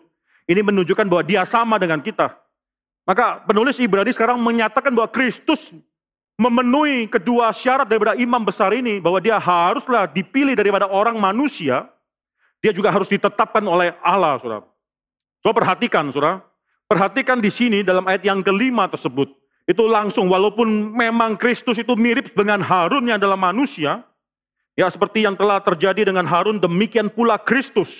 [0.47, 2.37] Ini menunjukkan bahwa dia sama dengan kita.
[3.11, 5.67] Maka penulis Ibrani sekarang menyatakan bahwa Kristus
[6.39, 9.03] memenuhi kedua syarat daripada imam besar ini.
[9.03, 11.91] Bahwa dia haruslah dipilih daripada orang manusia.
[12.63, 14.63] Dia juga harus ditetapkan oleh Allah, saudara.
[15.43, 16.39] So perhatikan saudara,
[16.87, 19.27] perhatikan di sini dalam ayat yang kelima tersebut.
[19.67, 24.07] Itu langsung walaupun memang Kristus itu mirip dengan Harun yang adalah manusia.
[24.79, 27.91] Ya seperti yang telah terjadi dengan Harun demikian pula Kristus.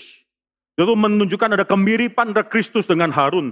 [0.79, 3.51] Itu menunjukkan ada kemiripan dari Kristus dengan Harun.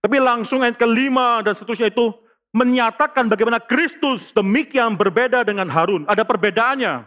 [0.00, 2.14] Tapi langsung ayat kelima dan seterusnya itu
[2.56, 6.08] menyatakan bagaimana Kristus demikian berbeda dengan Harun.
[6.08, 7.04] Ada perbedaannya.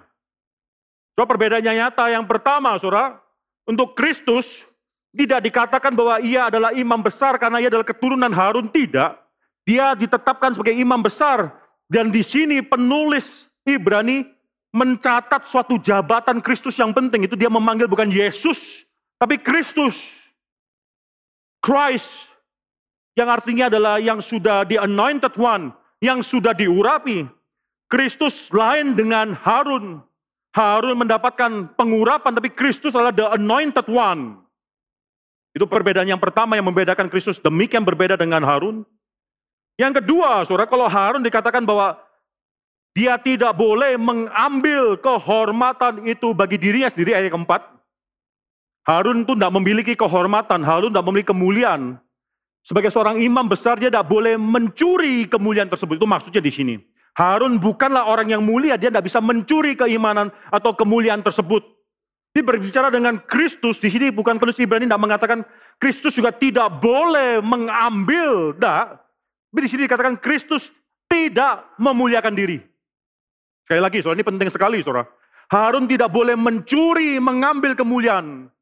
[1.18, 3.18] So perbedaannya nyata yang pertama saudara,
[3.66, 4.66] untuk Kristus
[5.10, 9.18] tidak dikatakan bahwa ia adalah imam besar karena ia adalah keturunan Harun, tidak.
[9.66, 11.50] Dia ditetapkan sebagai imam besar.
[11.90, 14.22] Dan di sini penulis Ibrani
[14.70, 17.26] mencatat suatu jabatan Kristus yang penting.
[17.26, 18.86] Itu dia memanggil bukan Yesus,
[19.18, 19.98] tapi Kristus.
[21.60, 22.30] Christ.
[23.20, 25.76] Yang artinya adalah yang sudah di anointed one.
[26.00, 27.28] Yang sudah diurapi.
[27.92, 30.00] Kristus lain dengan Harun.
[30.56, 34.40] Harun mendapatkan pengurapan, tapi Kristus adalah the anointed one.
[35.52, 38.88] Itu perbedaan yang pertama yang membedakan Kristus demikian berbeda dengan Harun.
[39.76, 42.00] Yang kedua, saudara, kalau Harun dikatakan bahwa
[42.96, 47.62] dia tidak boleh mengambil kehormatan itu bagi dirinya sendiri, ayat keempat.
[48.88, 52.00] Harun itu tidak memiliki kehormatan, Harun tidak memiliki kemuliaan.
[52.70, 55.98] Sebagai seorang imam besar, dia tidak boleh mencuri kemuliaan tersebut.
[55.98, 56.76] Itu maksudnya di sini.
[57.18, 61.66] Harun bukanlah orang yang mulia, dia tidak bisa mencuri keimanan atau kemuliaan tersebut.
[62.38, 65.42] Ini berbicara dengan Kristus, di sini bukan penulis Ibrani tidak mengatakan
[65.82, 69.02] Kristus juga tidak boleh mengambil, tidak.
[69.50, 70.70] Tapi di sini dikatakan Kristus
[71.10, 72.62] tidak memuliakan diri.
[73.66, 75.10] Sekali lagi, soal ini penting sekali, saudara.
[75.50, 78.54] Harun tidak boleh mencuri, mengambil kemuliaan.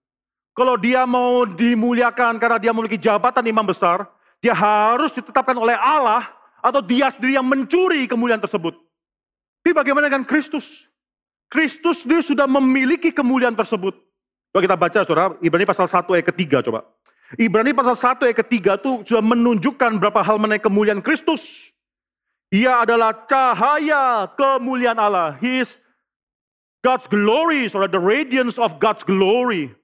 [0.58, 4.10] Kalau dia mau dimuliakan karena dia memiliki jabatan imam besar,
[4.42, 6.26] dia harus ditetapkan oleh Allah
[6.66, 8.74] atau dia sendiri yang mencuri kemuliaan tersebut.
[9.62, 10.90] Tapi bagaimana dengan Kristus?
[11.54, 13.94] Kristus sendiri sudah memiliki kemuliaan tersebut.
[14.50, 16.90] Coba kita baca saudara, Ibrani pasal 1 ayat ketiga coba.
[17.38, 21.70] Ibrani pasal 1 ayat ketiga itu sudah menunjukkan berapa hal mengenai kemuliaan Kristus.
[22.50, 25.38] Ia adalah cahaya kemuliaan Allah.
[25.38, 25.78] He is
[26.82, 29.76] God's glory, saudara, the radiance of God's glory.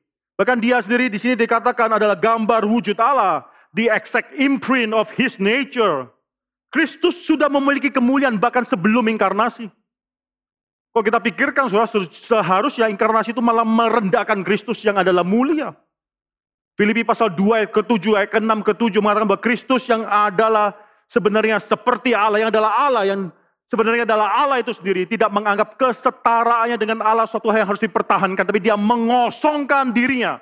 [0.44, 5.40] Bahkan dia sendiri di sini dikatakan adalah gambar wujud Allah, the exact imprint of his
[5.40, 6.12] nature.
[6.68, 9.72] Kristus sudah memiliki kemuliaan bahkan sebelum inkarnasi.
[10.92, 11.72] Kalau kita pikirkan
[12.12, 15.72] seharusnya inkarnasi itu malah merendahkan Kristus yang adalah mulia.
[16.76, 20.76] Filipi pasal 2 ayat ke-7 ayat ke-6 ke-7 mengatakan bahwa Kristus yang adalah
[21.08, 23.32] sebenarnya seperti Allah yang adalah Allah yang
[23.74, 28.46] sebenarnya adalah Allah itu sendiri tidak menganggap kesetaraannya dengan Allah suatu hal yang harus dipertahankan
[28.46, 30.38] tapi dia mengosongkan dirinya.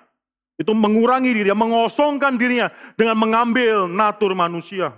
[0.60, 2.67] Itu mengurangi diri, mengosongkan dirinya
[3.00, 4.91] dengan mengambil natur manusia.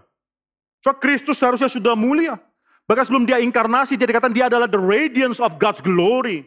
[0.81, 2.35] So Kristus seharusnya sudah mulia.
[2.89, 6.43] Bahkan sebelum dia inkarnasi, dia dikatakan dia adalah the radiance of God's glory.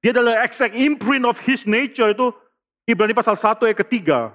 [0.00, 2.32] Dia adalah exact imprint of his nature itu
[2.88, 4.32] Ibrani pasal 1 ayat ketiga.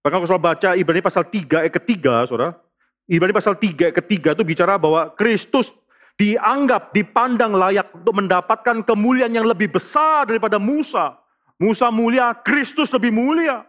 [0.00, 2.56] Bahkan kalau baca Ibrani pasal 3 ayat ketiga, saudara.
[3.04, 5.72] Ibrani pasal 3 ayat ketiga itu bicara bahwa Kristus
[6.16, 11.16] dianggap, dipandang layak untuk mendapatkan kemuliaan yang lebih besar daripada Musa.
[11.56, 13.64] Musa mulia, Kristus lebih mulia.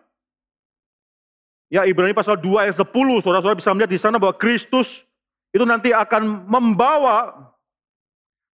[1.68, 2.88] Ya Ibrani pasal 2 ayat 10,
[3.20, 5.04] saudara-saudara bisa melihat di sana bahwa Kristus
[5.52, 7.52] itu nanti akan membawa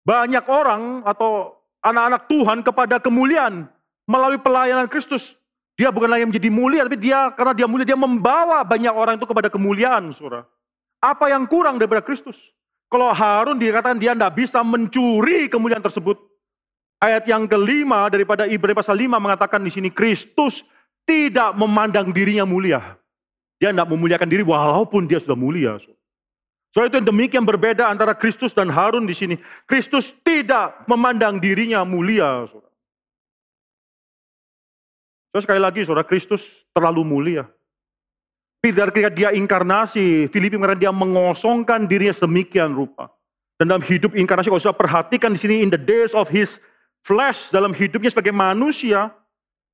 [0.06, 1.54] banyak orang atau
[1.86, 3.70] anak-anak Tuhan kepada kemuliaan
[4.10, 5.38] melalui pelayanan Kristus.
[5.78, 9.26] Dia bukan lagi menjadi mulia, tapi dia karena dia mulia, dia membawa banyak orang itu
[9.26, 10.46] kepada kemuliaan, saudara.
[11.02, 12.38] Apa yang kurang daripada Kristus?
[12.94, 16.14] Kalau Harun dikatakan dia tidak bisa mencuri kemuliaan tersebut.
[17.02, 20.62] Ayat yang kelima daripada Ibrani pasal 5 mengatakan di sini Kristus
[21.10, 22.94] tidak memandang dirinya mulia.
[23.58, 25.82] Dia tidak memuliakan diri walaupun dia sudah mulia.
[26.70, 29.42] Soal itu yang demikian berbeda antara Kristus dan Harun di sini.
[29.66, 32.46] Kristus tidak memandang dirinya mulia.
[32.46, 32.70] Saudara.
[35.42, 36.46] Sekali lagi saudara Kristus
[36.78, 37.50] terlalu mulia.
[38.64, 43.12] Tidak ketika dia inkarnasi, Filipi mengatakan dia mengosongkan dirinya sedemikian rupa.
[43.60, 46.64] Dan dalam hidup inkarnasi, kalau sudah perhatikan di sini, in the days of his
[47.04, 49.12] flesh, dalam hidupnya sebagai manusia,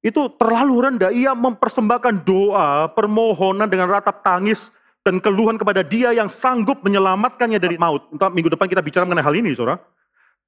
[0.01, 1.13] itu terlalu rendah.
[1.13, 4.73] Ia mempersembahkan doa, permohonan dengan ratap tangis,
[5.05, 8.09] dan keluhan kepada dia yang sanggup menyelamatkannya dari maut.
[8.09, 9.77] Entah minggu depan kita bicara mengenai hal ini, saudara.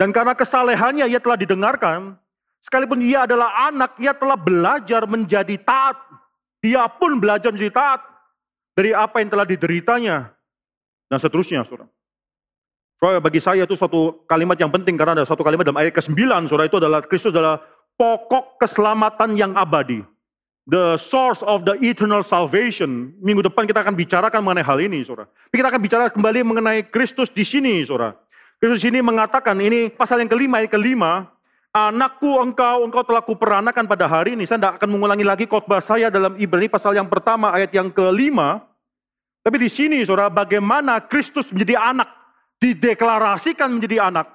[0.01, 2.17] Dan karena kesalehannya ia telah didengarkan,
[2.62, 5.97] Sekalipun ia adalah anak, ia telah belajar menjadi taat.
[6.62, 8.11] Dia pun belajar menjadi taat
[8.82, 10.34] dari apa yang telah dideritanya.
[11.06, 11.86] Dan seterusnya, saudara.
[12.98, 16.17] Soalnya bagi saya itu satu kalimat yang penting karena ada satu kalimat dalam ayat ke-9,
[16.50, 17.62] saudara, itu adalah Kristus adalah
[17.94, 20.02] pokok keselamatan yang abadi.
[20.65, 23.13] The source of the eternal salvation.
[23.22, 25.30] Minggu depan kita akan bicarakan mengenai hal ini, saudara.
[25.54, 28.17] Kita akan bicara kembali mengenai Kristus di sini, saudara.
[28.58, 31.30] Kristus di sini mengatakan, ini pasal yang kelima, ayat kelima,
[31.72, 34.44] Anakku engkau, engkau telah kuperanakan pada hari ini.
[34.44, 38.60] Saya tidak akan mengulangi lagi khotbah saya dalam Ibrani pasal yang pertama ayat yang kelima.
[39.41, 42.10] Tapi di sini saudara bagaimana Kristus menjadi anak.
[42.62, 44.30] Dideklarasikan menjadi anak.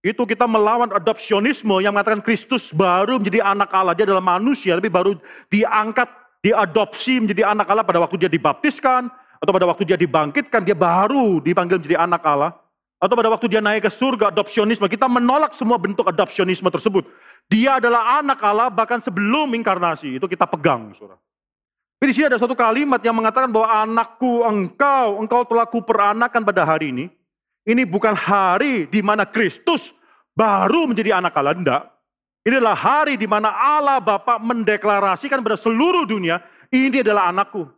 [0.00, 3.92] Itu kita melawan adopsionisme yang mengatakan Kristus baru menjadi anak Allah.
[3.92, 5.18] Dia adalah manusia tapi baru
[5.50, 6.08] diangkat,
[6.46, 9.10] diadopsi menjadi anak Allah pada waktu dia dibaptiskan.
[9.40, 12.52] Atau pada waktu dia dibangkitkan, dia baru dipanggil menjadi anak Allah.
[13.00, 14.84] Atau pada waktu dia naik ke surga, adopsionisme.
[14.84, 17.08] Kita menolak semua bentuk adopsionisme tersebut.
[17.48, 20.20] Dia adalah anak Allah bahkan sebelum inkarnasi.
[20.20, 21.16] Itu kita pegang, saudara.
[22.00, 26.64] Tapi di sini ada satu kalimat yang mengatakan bahwa anakku engkau, engkau telah kuperanakan pada
[26.64, 27.04] hari ini.
[27.68, 29.92] Ini bukan hari di mana Kristus
[30.32, 31.82] baru menjadi anak Allah, enggak.
[32.48, 36.40] Ini adalah hari di mana Allah Bapa mendeklarasikan pada seluruh dunia,
[36.72, 37.68] ini adalah anakku.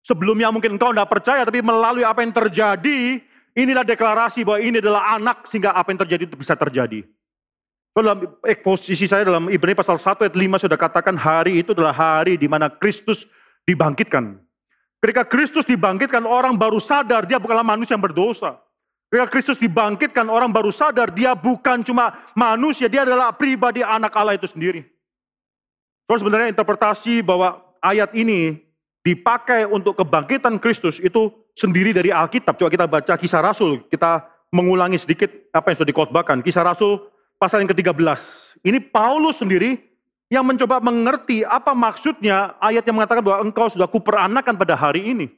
[0.00, 3.20] Sebelumnya mungkin engkau tidak percaya, tapi melalui apa yang terjadi,
[3.52, 7.04] Inilah deklarasi bahwa ini adalah anak sehingga apa yang terjadi itu bisa terjadi.
[7.92, 8.24] Dalam
[8.64, 12.48] posisi saya dalam Ibrani pasal 1 ayat 5 sudah katakan hari itu adalah hari di
[12.48, 13.28] mana Kristus
[13.66, 14.38] dibangkitkan.
[15.02, 18.58] Ketika Kristus dibangkitkan orang baru sadar dia bukanlah manusia yang berdosa.
[19.10, 24.38] Ketika Kristus dibangkitkan orang baru sadar dia bukan cuma manusia, dia adalah pribadi anak Allah
[24.38, 24.86] itu sendiri.
[26.06, 28.62] So sebenarnya interpretasi bahwa ayat ini
[29.02, 32.56] dipakai untuk kebangkitan Kristus itu sendiri dari Alkitab.
[32.56, 34.22] Coba kita baca kisah Rasul, kita
[34.54, 36.38] mengulangi sedikit apa yang sudah dikotbahkan.
[36.40, 37.02] Kisah Rasul
[37.36, 37.98] pasal yang ke-13.
[38.62, 39.91] Ini Paulus sendiri
[40.32, 45.28] yang mencoba mengerti apa maksudnya ayat yang mengatakan bahwa engkau sudah kuperanakan pada hari ini.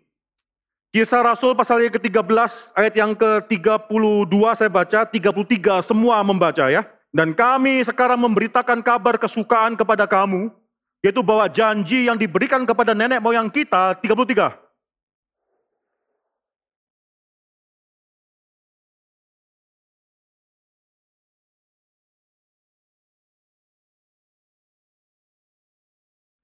[0.94, 6.86] Kisah Rasul pasal yang ke-13 ayat yang ke-32 saya baca, 33 semua membaca ya.
[7.10, 10.54] Dan kami sekarang memberitakan kabar kesukaan kepada kamu,
[11.02, 14.63] yaitu bahwa janji yang diberikan kepada nenek moyang kita, 33.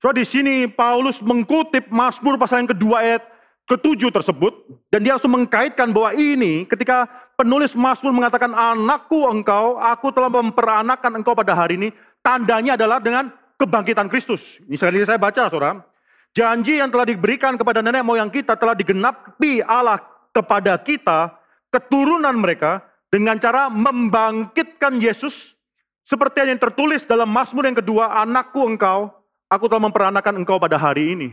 [0.00, 3.22] So di sini Paulus mengkutip Mazmur pasal yang kedua ayat
[3.68, 4.52] ketujuh tersebut
[4.88, 7.04] dan dia langsung mengkaitkan bahwa ini ketika
[7.36, 11.88] penulis Mazmur mengatakan anakku engkau, aku telah memperanakan engkau pada hari ini,
[12.24, 13.28] tandanya adalah dengan
[13.60, 14.40] kebangkitan Kristus.
[14.64, 15.84] Ini saya baca saudara.
[16.32, 21.34] Janji yang telah diberikan kepada nenek moyang kita telah digenapi Allah kepada kita,
[21.74, 22.80] keturunan mereka,
[23.10, 25.58] dengan cara membangkitkan Yesus
[26.06, 29.10] seperti yang tertulis dalam Mazmur yang kedua, anakku engkau,
[29.50, 31.28] aku telah memperanakan engkau pada hari ini.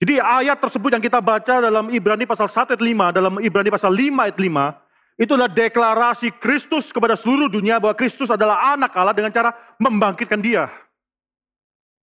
[0.00, 3.92] Jadi ayat tersebut yang kita baca dalam Ibrani pasal 1 ayat 5, dalam Ibrani pasal
[3.92, 9.16] 5 ayat 5, itu adalah deklarasi Kristus kepada seluruh dunia bahwa Kristus adalah anak Allah
[9.16, 10.68] dengan cara membangkitkan dia.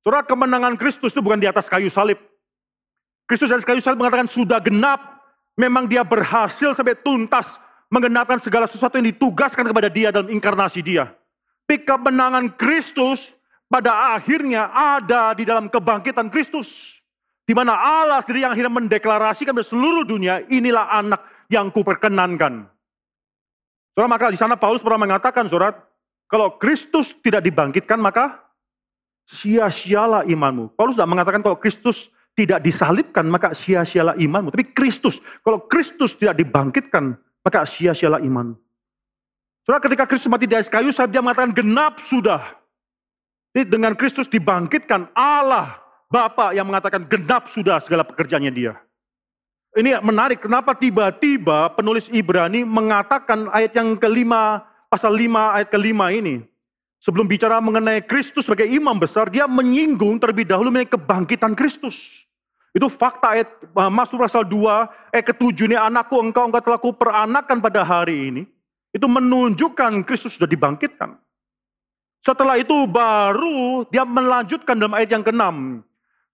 [0.01, 2.17] Surah kemenangan Kristus itu bukan di atas kayu salib.
[3.29, 5.21] Kristus atas kayu salib mengatakan sudah genap,
[5.53, 7.61] memang dia berhasil sampai tuntas
[7.93, 11.13] menggenapkan segala sesuatu yang ditugaskan kepada dia dalam inkarnasi dia.
[11.69, 13.31] Tapi kemenangan Kristus
[13.73, 17.01] pada akhirnya ada di dalam kebangkitan Kristus.
[17.49, 22.69] Di mana Allah sendiri yang akhirnya mendeklarasikan kepada seluruh dunia, inilah anak yang kuperkenankan.
[23.97, 25.73] Saudara, maka di sana Paulus pernah mengatakan, surat,
[26.29, 28.45] kalau Kristus tidak dibangkitkan, maka
[29.27, 30.77] sia-sialah imanmu.
[30.77, 34.53] Paulus tidak mengatakan kalau Kristus tidak disalibkan, maka sia-sialah imanmu.
[34.53, 38.55] Tapi Kristus, kalau Kristus tidak dibangkitkan, maka sia-sialah iman.
[39.67, 42.62] Saudara, ketika Kristus mati di kayu, dia mengatakan genap sudah.
[43.53, 45.77] Dengan Kristus dibangkitkan Allah
[46.09, 48.73] Bapa yang mengatakan genap sudah segala pekerjaannya dia.
[49.73, 56.45] Ini menarik, kenapa tiba-tiba penulis Ibrani mengatakan ayat yang kelima, pasal lima ayat kelima ini.
[57.01, 61.97] Sebelum bicara mengenai Kristus sebagai imam besar, dia menyinggung terlebih dahulu mengenai kebangkitan Kristus.
[62.73, 67.81] Itu fakta ayat masuk pasal 2, ayat ketujuh ini, anakku engkau engkau telah kuperanakan pada
[67.81, 68.43] hari ini.
[68.93, 71.17] Itu menunjukkan Kristus sudah dibangkitkan.
[72.23, 75.43] Setelah itu baru dia melanjutkan dalam ayat yang ke-6.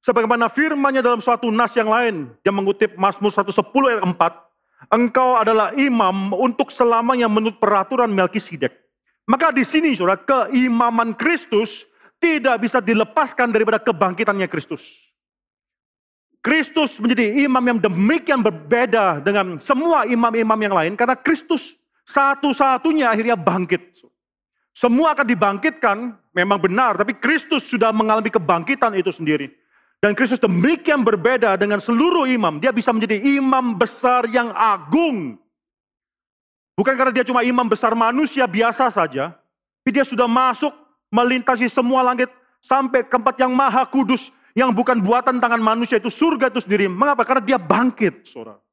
[0.06, 2.30] Sebagaimana firmannya dalam suatu nas yang lain.
[2.46, 3.58] Dia mengutip Mazmur 110
[3.90, 4.94] ayat 4.
[4.96, 8.72] Engkau adalah imam untuk selamanya menurut peraturan Melkisedek.
[9.28, 11.84] Maka di sini saudara, keimaman Kristus
[12.22, 14.86] tidak bisa dilepaskan daripada kebangkitannya Kristus.
[16.40, 21.76] Kristus menjadi imam yang demikian berbeda dengan semua imam-imam yang lain karena Kristus
[22.08, 24.00] satu-satunya akhirnya bangkit.
[24.80, 29.52] Semua akan dibangkitkan, memang benar, tapi Kristus sudah mengalami kebangkitan itu sendiri.
[30.00, 32.64] Dan Kristus demikian berbeda dengan seluruh imam.
[32.64, 35.36] Dia bisa menjadi imam besar yang agung.
[36.80, 39.36] Bukan karena dia cuma imam besar manusia biasa saja,
[39.84, 40.72] tapi dia sudah masuk
[41.12, 42.32] melintasi semua langit
[42.64, 46.88] sampai ke tempat yang maha kudus yang bukan buatan tangan manusia itu surga itu sendiri.
[46.88, 47.28] Mengapa?
[47.28, 48.64] Karena dia bangkit, saudara.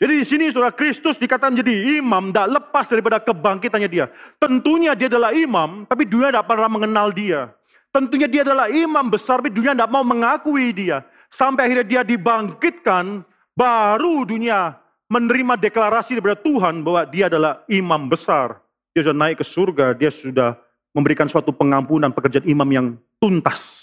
[0.00, 4.08] Jadi di sini saudara Kristus dikatakan jadi imam, tidak lepas daripada kebangkitannya dia.
[4.40, 7.52] Tentunya dia adalah imam, tapi dunia tidak pernah mengenal dia.
[7.92, 11.04] Tentunya dia adalah imam besar, tapi dunia tidak mau mengakui dia.
[11.28, 14.80] Sampai akhirnya dia dibangkitkan, baru dunia
[15.12, 18.56] menerima deklarasi daripada Tuhan bahwa dia adalah imam besar.
[18.96, 20.56] Dia sudah naik ke surga, dia sudah
[20.96, 22.86] memberikan suatu pengampunan pekerjaan imam yang
[23.20, 23.79] tuntas.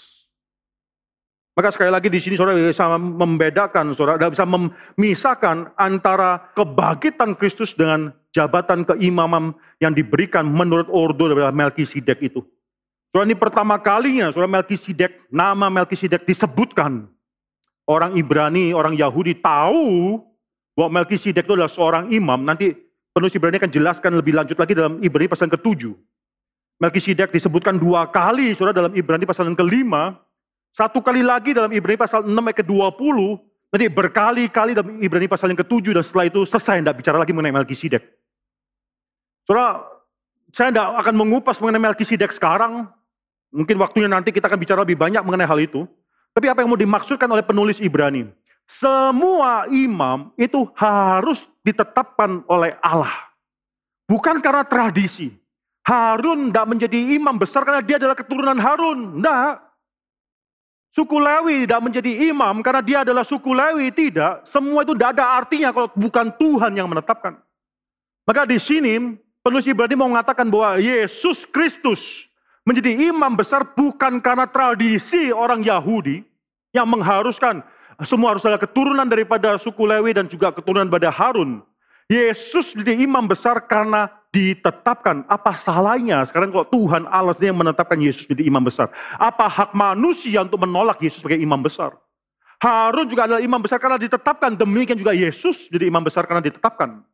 [1.58, 8.14] Maka sekali lagi di sini saudara bisa membedakan, saudara bisa memisahkan antara kebangkitan Kristus dengan
[8.30, 12.46] jabatan keimaman yang diberikan menurut ordo dari Melkisedek itu.
[13.10, 17.10] Saudara ini pertama kalinya saudara Melkisedek, nama Melkisedek disebutkan.
[17.90, 20.22] Orang Ibrani, orang Yahudi tahu
[20.78, 22.38] bahwa Melkisedek itu adalah seorang imam.
[22.46, 22.70] Nanti
[23.10, 25.90] penulis Ibrani akan jelaskan lebih lanjut lagi dalam Ibrani pasal ke-7.
[26.78, 30.22] Melkisedek disebutkan dua kali saudara dalam Ibrani pasal yang kelima
[30.78, 33.18] satu kali lagi dalam Ibrani pasal 6 ayat ke-20,
[33.74, 37.50] nanti berkali-kali dalam Ibrani pasal yang ke-7 dan setelah itu selesai tidak bicara lagi mengenai
[37.50, 38.06] Melkisedek.
[39.42, 39.82] Saudara,
[40.54, 42.86] saya tidak akan mengupas mengenai Melkisedek sekarang.
[43.50, 45.82] Mungkin waktunya nanti kita akan bicara lebih banyak mengenai hal itu.
[46.30, 48.30] Tapi apa yang mau dimaksudkan oleh penulis Ibrani?
[48.70, 53.10] Semua imam itu harus ditetapkan oleh Allah.
[54.06, 55.34] Bukan karena tradisi.
[55.82, 59.18] Harun tidak menjadi imam besar karena dia adalah keturunan Harun.
[59.18, 59.67] Tidak.
[60.88, 64.48] Suku Lewi tidak menjadi imam karena dia adalah suku Lewi, tidak.
[64.48, 67.36] Semua itu tidak ada artinya kalau bukan Tuhan yang menetapkan.
[68.24, 72.28] Maka di sini penulis Ibrani mau mengatakan bahwa Yesus Kristus
[72.64, 76.24] menjadi imam besar bukan karena tradisi orang Yahudi
[76.76, 77.64] yang mengharuskan
[78.06, 81.64] semua harus adalah keturunan daripada suku Lewi dan juga keturunan pada Harun.
[82.08, 85.28] Yesus menjadi imam besar karena ditetapkan.
[85.28, 88.88] Apa salahnya sekarang kalau Tuhan Allah sendiri yang menetapkan Yesus jadi imam besar?
[89.20, 91.92] Apa hak manusia untuk menolak Yesus sebagai imam besar?
[92.58, 94.56] Harun juga adalah imam besar karena ditetapkan.
[94.56, 97.04] Demikian juga Yesus jadi imam besar karena ditetapkan.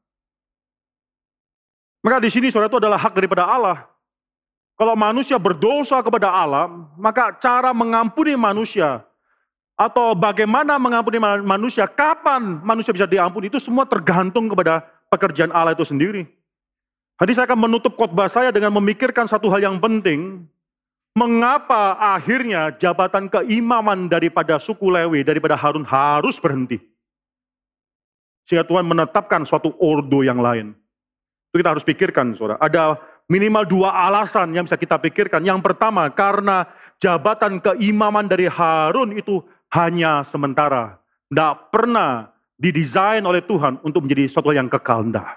[2.06, 3.90] Maka di sini saudara itu adalah hak daripada Allah.
[4.74, 6.66] Kalau manusia berdosa kepada Allah,
[6.98, 9.06] maka cara mengampuni manusia
[9.74, 15.82] atau bagaimana mengampuni manusia, kapan manusia bisa diampuni, itu semua tergantung kepada pekerjaan Allah itu
[15.82, 16.22] sendiri.
[17.18, 20.46] Jadi saya akan menutup khotbah saya dengan memikirkan satu hal yang penting.
[21.14, 26.82] Mengapa akhirnya jabatan keimaman daripada suku Lewi, daripada Harun harus berhenti?
[28.50, 30.74] Sehingga Tuhan menetapkan suatu ordo yang lain.
[31.54, 32.58] Itu kita harus pikirkan, saudara.
[32.58, 32.98] Ada
[33.30, 35.46] minimal dua alasan yang bisa kita pikirkan.
[35.46, 36.66] Yang pertama, karena
[36.98, 39.38] jabatan keimaman dari Harun itu
[39.74, 41.02] hanya sementara.
[41.28, 45.02] Tidak pernah didesain oleh Tuhan untuk menjadi sesuatu yang kekal.
[45.10, 45.28] Tidak.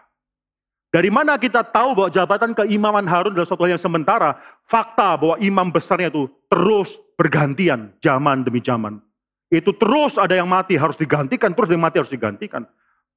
[0.87, 4.39] Dari mana kita tahu bahwa jabatan keimaman Harun adalah sesuatu yang sementara?
[4.63, 9.01] Fakta bahwa imam besarnya itu terus bergantian zaman demi zaman.
[9.51, 12.63] Itu terus ada yang mati harus digantikan, terus yang mati harus digantikan.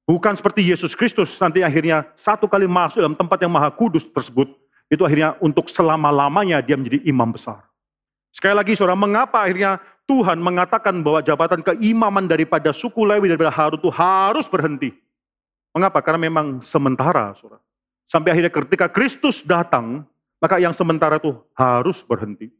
[0.03, 4.51] Bukan seperti Yesus Kristus nanti akhirnya satu kali masuk dalam tempat yang maha kudus tersebut.
[4.91, 7.63] Itu akhirnya untuk selama-lamanya dia menjadi imam besar.
[8.31, 9.79] Sekali lagi saudara, mengapa akhirnya
[10.11, 14.91] Tuhan mengatakan bahwa jabatan keimaman daripada suku Lewi daripada Harun itu harus berhenti.
[15.71, 16.03] Mengapa?
[16.03, 17.63] Karena memang sementara, saudara.
[18.11, 20.03] Sampai akhirnya ketika Kristus datang,
[20.43, 22.51] maka yang sementara itu harus berhenti.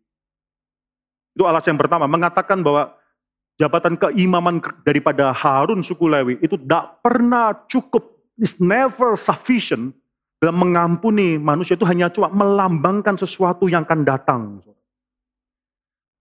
[1.36, 2.95] Itu alasan yang pertama, mengatakan bahwa
[3.60, 9.91] jabatan keimaman daripada Harun suku Lewi itu tidak pernah cukup, is never sufficient
[10.39, 14.64] dalam mengampuni manusia itu hanya cuma melambangkan sesuatu yang akan datang.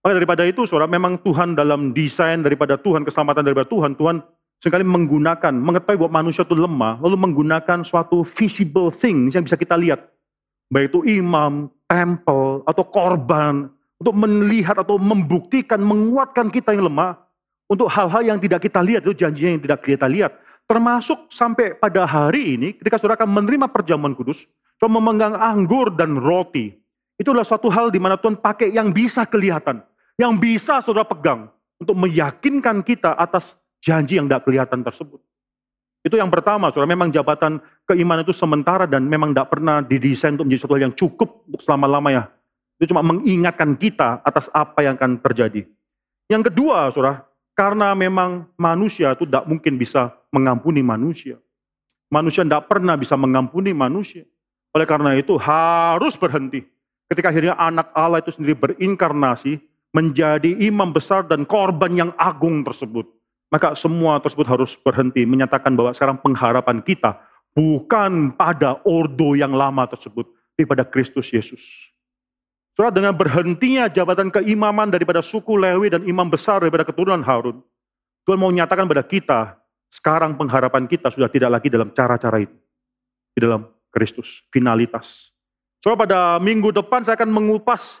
[0.01, 4.25] Maka daripada itu, saudara, memang Tuhan dalam desain daripada Tuhan, keselamatan daripada Tuhan, Tuhan
[4.61, 9.73] Sekali menggunakan, mengetahui bahwa manusia itu lemah, lalu menggunakan suatu visible things yang bisa kita
[9.73, 10.05] lihat.
[10.69, 17.17] Baik itu imam, temple, atau korban, untuk melihat atau membuktikan, menguatkan kita yang lemah,
[17.65, 20.37] untuk hal-hal yang tidak kita lihat, itu janjinya yang tidak kita lihat.
[20.69, 24.45] Termasuk sampai pada hari ini, ketika saudara akan menerima perjamuan kudus,
[24.77, 26.69] saudara memegang anggur dan roti.
[27.17, 29.81] Itu adalah suatu hal di mana Tuhan pakai yang bisa kelihatan,
[30.19, 31.47] yang bisa saudara pegang,
[31.81, 35.17] untuk meyakinkan kita atas janji yang tidak kelihatan tersebut.
[36.01, 36.89] Itu yang pertama, saudara.
[36.89, 41.45] Memang jabatan keimanan itu sementara dan memang tidak pernah didesain untuk menjadi sesuatu yang cukup
[41.45, 42.29] untuk selama-lamanya.
[42.81, 45.69] Itu cuma mengingatkan kita atas apa yang akan terjadi.
[46.25, 47.21] Yang kedua, saudara,
[47.53, 51.37] karena memang manusia itu tidak mungkin bisa mengampuni manusia.
[52.09, 54.25] Manusia tidak pernah bisa mengampuni manusia.
[54.73, 56.65] Oleh karena itu harus berhenti.
[57.05, 59.59] Ketika akhirnya anak Allah itu sendiri berinkarnasi,
[59.91, 63.07] menjadi imam besar dan korban yang agung tersebut.
[63.51, 67.19] Maka semua tersebut harus berhenti menyatakan bahwa sekarang pengharapan kita
[67.51, 70.23] bukan pada ordo yang lama tersebut,
[70.55, 71.59] tapi pada Kristus Yesus.
[72.71, 77.59] Saudara, dengan berhentinya jabatan keimaman daripada suku Lewi dan imam besar daripada keturunan Harun,
[78.23, 79.59] Tuhan mau menyatakan pada kita,
[79.91, 82.55] sekarang pengharapan kita sudah tidak lagi dalam cara-cara itu.
[83.35, 85.35] Di dalam Kristus, finalitas.
[85.83, 87.99] Soalnya pada minggu depan saya akan mengupas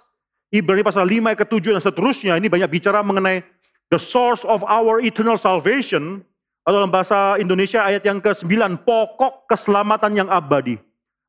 [0.51, 2.33] Ibrani pasal 5 ayat ke-7 dan seterusnya.
[2.35, 3.39] Ini banyak bicara mengenai
[3.87, 6.19] the source of our eternal salvation,
[6.67, 10.75] atau dalam bahasa Indonesia ayat yang ke-9, pokok keselamatan yang abadi.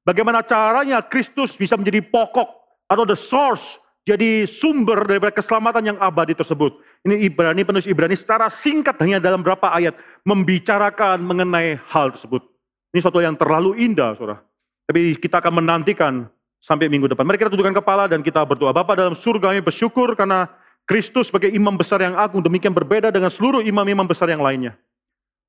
[0.02, 2.50] Bagaimana caranya Kristus bisa menjadi pokok
[2.90, 6.74] atau the source, jadi sumber daripada keselamatan yang abadi tersebut.
[7.06, 9.94] Ini Ibrani, penulis Ibrani secara singkat hanya dalam berapa ayat
[10.26, 12.42] membicarakan mengenai hal tersebut.
[12.90, 14.42] Ini suatu yang terlalu indah, saudara.
[14.90, 16.26] Tapi kita akan menantikan
[16.62, 17.26] sampai minggu depan.
[17.26, 18.70] Mari kita tundukkan kepala dan kita berdoa.
[18.70, 20.46] Bapak dalam surga kami bersyukur karena
[20.86, 24.78] Kristus sebagai imam besar yang agung demikian berbeda dengan seluruh imam-imam besar yang lainnya.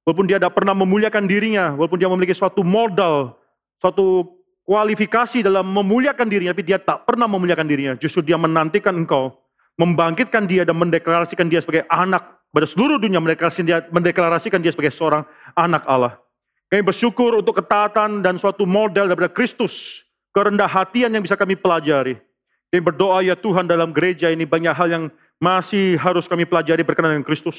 [0.03, 3.39] Walaupun dia tidak pernah memuliakan dirinya, walaupun dia memiliki suatu modal,
[3.80, 4.36] suatu
[4.68, 7.93] kualifikasi dalam memuliakan dirinya, tapi dia tak pernah memuliakan dirinya.
[7.95, 9.32] Justru dia menantikan engkau,
[9.80, 14.91] membangkitkan dia dan mendeklarasikan dia sebagai anak pada seluruh dunia, mendeklarasikan dia, mendeklarasikan dia sebagai
[14.91, 15.24] seorang
[15.55, 16.20] anak Allah.
[16.68, 20.03] Kami bersyukur untuk ketaatan dan suatu model daripada Kristus,
[20.34, 22.19] kerendah hatian yang bisa kami pelajari.
[22.73, 25.05] Kami berdoa ya Tuhan dalam gereja ini banyak hal yang
[25.38, 27.55] masih harus kami pelajari berkenan dengan Kristus.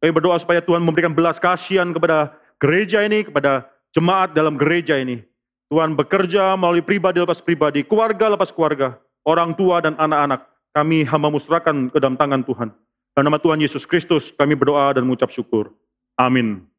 [0.00, 5.20] Kami berdoa supaya Tuhan memberikan belas kasihan kepada gereja ini, kepada jemaat dalam gereja ini.
[5.68, 8.96] Tuhan bekerja melalui pribadi lepas pribadi, keluarga lepas keluarga,
[9.28, 10.48] orang tua dan anak-anak.
[10.72, 12.72] Kami hamba musrahkan ke dalam tangan Tuhan.
[13.12, 15.68] Dalam nama Tuhan Yesus Kristus kami berdoa dan mengucap syukur.
[16.16, 16.69] Amin.